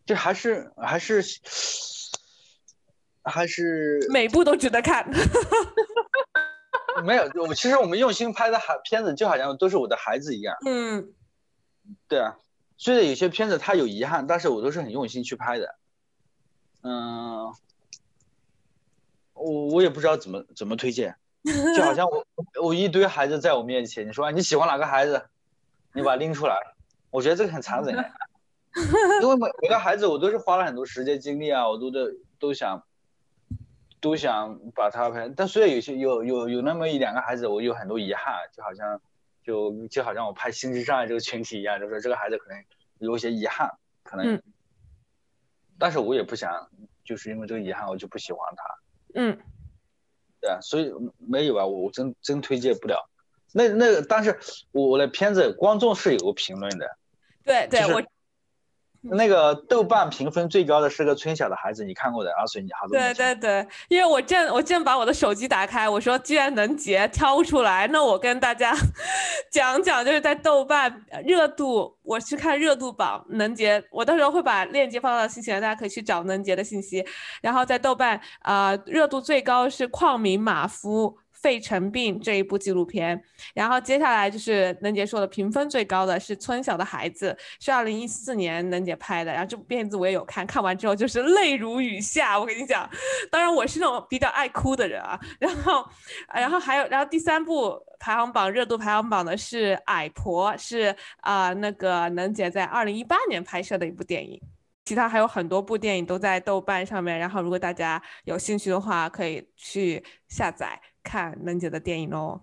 [0.04, 1.22] 这还是还是
[3.26, 5.08] 还是每部都值得看。
[7.04, 10.56] 没有，我其实我们用心拍的孩片子，就好像都是我的孩子一样。
[10.66, 11.12] 嗯，
[12.08, 12.36] 对啊。
[12.78, 15.74] 虽然有些片子它有遗憾，但是我都是很用心去拍的。
[16.82, 17.52] 嗯，
[19.32, 21.16] 我我也不知道怎么怎么推荐，
[21.76, 22.26] 就好像我
[22.62, 25.22] 我一堆孩子在我面前，你说你喜欢哪个孩子，
[25.94, 26.56] 你把它拎出来，
[27.10, 27.94] 我觉得这个很残忍，
[29.22, 32.82] 因为每每个孩子我都是花了很多时间精力啊，我都都都想
[34.06, 39.00] 都想把他拍，但虽然有些有有有那么一两个孩子，我有很多遗憾，就好像。
[39.46, 42.64] 就就好像我拍心智障碍这个群体一样，就是这个孩子可能
[42.98, 43.70] 有一些遗憾，
[44.02, 44.42] 可能，
[45.78, 46.68] 但是我也不想，
[47.04, 48.64] 就是因为这个遗憾我就不喜欢他。
[49.14, 49.38] 嗯，
[50.40, 53.08] 对啊，所以没有啊，我真真推荐不了。
[53.52, 54.36] 那那个，但是
[54.72, 56.98] 我的片子观众是有个评论的。
[57.44, 58.02] 对对，我。
[59.02, 62.30] 那个豆瓣评分最高的是个村小的孩子，你看过的？
[62.32, 62.98] 阿水，你好多。
[62.98, 68.74] 对对对，因为我正我正把我的手机打开，我说既然能截挑出来，那我跟大家
[69.50, 77.04] 讲讲，就是在豆瓣热度，我去看热度榜，能截，我到时候会把链接放到信息栏，大家可以去找能截的信息。
[77.40, 81.18] 然后在豆瓣啊，热度最高是矿民马夫。
[81.40, 83.20] 肺尘病这一部纪录片，
[83.54, 89.32] 然后接下来就是能姐说的评分最高的是《村小的孩子》，是二零一四年能姐拍的。
[89.32, 92.38] 然后这部片子我也有看，看完之后就是泪如雨下。
[92.38, 92.88] 我跟你讲，
[93.30, 95.18] 当然我是那种比较爱哭的人啊。
[95.38, 95.84] 然后，
[96.34, 104.40] 然后还有，然后第三部排行榜热度排行榜的是《矮婆》，是啊，那个能姐在二零一八年拍摄的一部电影。
[104.84, 110.80] 其他还有很多部电影都在豆瓣上面，然后如果大家有兴趣的话，可以去下载。
[111.06, 112.40] 看能姐的电影哦。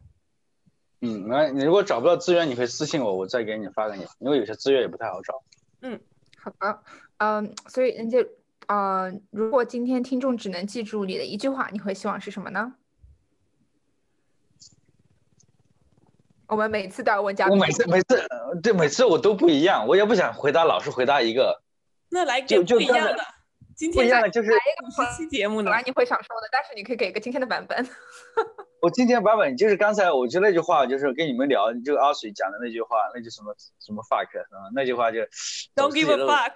[1.01, 5.43] 嗯，来，你如果找不到资源，你可以私信我，我再给你发给你，因为有些资源也不太好找。
[5.82, 5.99] 嗯，
[6.38, 6.80] 好的，
[7.18, 8.26] 嗯，所以人家，
[8.68, 12.76] 呃，如果今天听众只能记住你的一句话，你会希望是什么呢？
[16.47, 18.26] 我们每次都要问嘉宾，我每次每次
[18.61, 21.61] 对每次我都不一样，我也不想回答老是回答一个，
[22.09, 23.18] 那来给不一样的。
[23.76, 27.88] 今天就是来一个期节目呢，你会想说的，但是你可以给一个今天的版本。
[28.82, 34.69] 我今天版本就是刚才我就那句话，就是跟你们聊，就阿水讲的那句话，那句什么什么 fuck 啊？
[34.74, 35.19] 那句话就
[35.76, 36.53] don't give a fuck。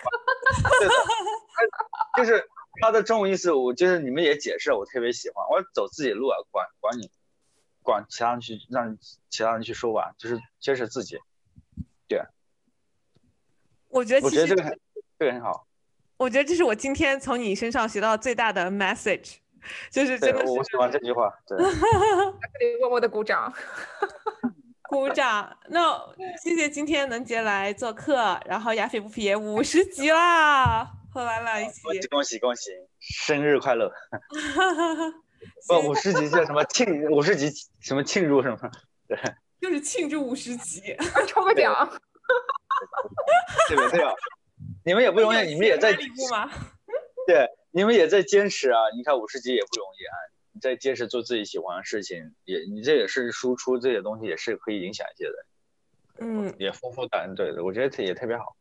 [2.18, 2.44] 就是
[2.82, 5.46] 他的中文意思，我就是你们也解释，我特别喜欢。
[5.50, 7.10] 我走自己路啊，管管你，
[7.82, 8.98] 管其他人去让
[9.30, 11.18] 其他人去说吧，就是坚持自己。
[12.08, 12.22] 对。
[13.90, 14.80] 我觉得我觉得这个很
[15.18, 15.67] 这个很好。
[16.18, 19.36] 我觉得这是我今天从你身上学到最大的 message，
[19.92, 20.52] 就是真的是。
[20.52, 21.32] 我喜欢这句话。
[21.48, 21.58] 对。
[22.80, 23.54] 默默的鼓掌。
[24.90, 25.56] 鼓掌。
[25.70, 25.96] 那
[26.42, 31.82] 谢谢今天能杰来做客，然后亚菲不皮也五十集啦，和兰兰一起。
[32.10, 33.92] 恭喜恭喜，生日快乐。
[35.68, 37.04] 不，五十集叫什么庆？
[37.12, 38.58] 五十集什么庆祝什么？
[39.08, 39.18] 对。
[39.62, 40.82] 就是庆祝五十集，
[41.28, 41.88] 抽个奖。
[43.68, 44.00] 对不对？
[44.88, 45.92] 你们也不容易，你们也在
[47.28, 48.80] 对，你们也在坚持啊！
[48.96, 50.16] 你看五十级也不容易啊，
[50.54, 55.34] 你在坚持做自己喜欢的事情，也你这也是输出这些东西，也是可以影响一些的，
[56.20, 58.56] 嗯，也丰富感，对的，我觉得也特别好。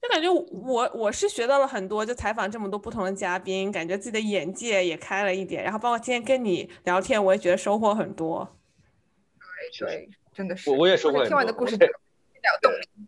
[0.00, 8.56] 就感觉我我是学到了很多，就采访这么多不同的嘉宾，感觉自己的眼界也开了一点，然后包括今天跟你聊天，我也觉得收获很多。
[9.76, 11.26] 对，真的是，我我也收获很多。
[11.26, 11.92] 听完的故事更有
[12.62, 13.07] 动力。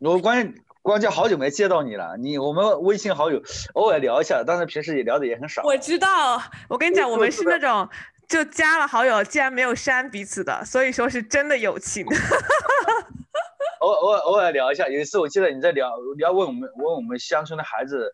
[0.00, 0.10] 嗯。
[0.10, 3.42] 我关键关键好久没见到你了，你我们微信好友
[3.74, 5.62] 偶尔聊一下，但是平时也聊的也很少。
[5.64, 7.88] 我知道，我跟你讲，我们是那种
[8.26, 12.06] 就加了好友，竟然没有删彼此的，所以说是真的友情。
[13.80, 14.88] 偶偶尔偶尔聊一下。
[14.88, 18.12] 有一次我记得你在聊聊问我们问我们乡村的孩子，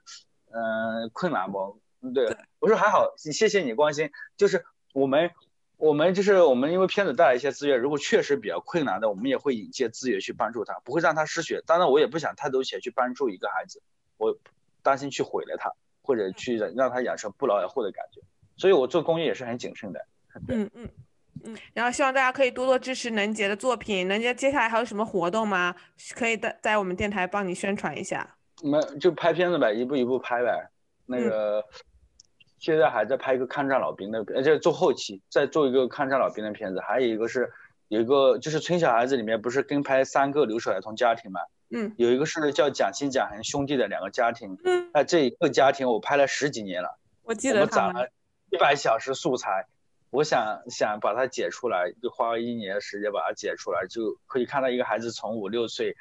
[0.52, 1.80] 嗯、困难不？
[2.12, 4.10] 对，我说还好，谢谢你关心。
[4.36, 4.62] 就是
[4.92, 5.30] 我们
[5.76, 11.62] 我们就是我们因为片子带来一些资源，如果确实比较困难的，我们也会引介资源去帮助他，不会让他失血。
[11.66, 13.82] 当然，我也不想太多钱去帮助一个孩子，
[14.16, 14.36] 我
[14.82, 15.70] 担心去毁了他，
[16.02, 18.20] 或者去让他养成不劳而获的感觉。
[18.56, 20.06] 所以我做公益也是很谨慎的。
[20.48, 20.88] 嗯嗯
[21.44, 24.06] 嗯，然后希望大家可以多多支持能杰的作品。
[24.06, 25.74] 能杰接下来还有什么活动吗？
[26.14, 28.36] 可以在在我们电台帮你宣传一下。
[28.62, 30.70] 我们就拍片子呗，一步一步拍呗。
[31.06, 31.62] 那个、
[32.64, 36.80] 现在还在拍一个抗战老兵的，呃，就是做后期，再做一个抗战老兵的片子。
[36.80, 37.52] 还有一个是
[37.88, 41.40] 有一个就是村小孩子里面不是跟拍三个留守儿童家庭嘛？
[41.68, 44.56] 嗯有一个是叫蒋欣蒋恒兄弟的两个家庭。
[44.64, 47.94] 嗯，那这一个家庭我拍了十几年了，我记得他们。
[47.94, 48.08] 们攒了
[48.50, 49.66] 一百小时素材。
[50.10, 55.96] 我想想把它解出来，就花了一年时间把它解出来，就可以看到一个孩子从五六岁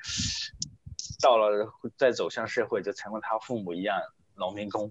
[1.19, 3.99] 到了再走向社会，就成了他父母一样
[4.35, 4.89] 农民工，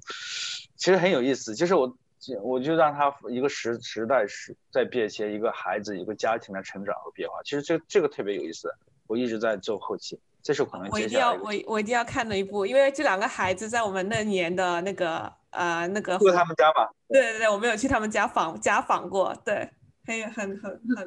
[0.77, 1.55] 其实很有意思。
[1.55, 1.97] 就是我
[2.43, 8.73] 我就让他一个时时代是在变迁，一个孩子一个家庭的成长和变化，其实这这个特别有意思。
[9.09, 19.69] 我一直在做后期，这是可能我一定要我我一定要看的一部，因为这两个孩子在我们那年的那个呃那个住他们家嘛，对对对，我们有去他们家访家访过，对，
[20.07, 21.07] 很很很很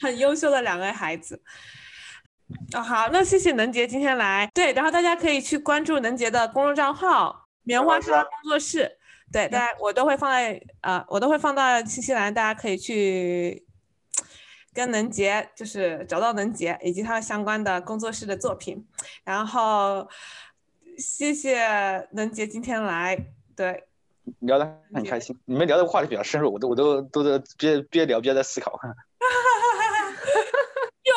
[0.00, 1.42] 很优秀的两个孩子。
[2.72, 8.98] 啊、好，那谢谢能杰今天来，对，然后大家可以去关注能杰的公众账号“棉花沙拉工作室”，
[9.32, 13.66] 对，大家我都会放在呃，我都会放到新西兰，大家可以去
[14.72, 18.86] 跟能杰就是找到能杰以及他相关的工作室的作品，
[19.24, 20.08] 然后
[20.98, 23.84] 谢谢能杰今天来，对。
[24.38, 25.38] 聊得很开心。
[25.44, 28.80] 你们聊的话题比较深入，我都我都都在边边聊边在思考。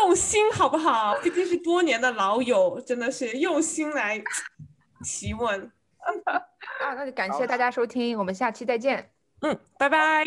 [0.04, 1.16] 用心好不好？
[1.24, 4.22] 毕竟是多年的老友，真的是用心来
[5.06, 5.72] 提问。
[6.82, 10.24] 啊，那就感谢大家收听，我们下期再见，嗯，拜拜。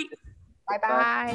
[0.66, 1.35] 拜拜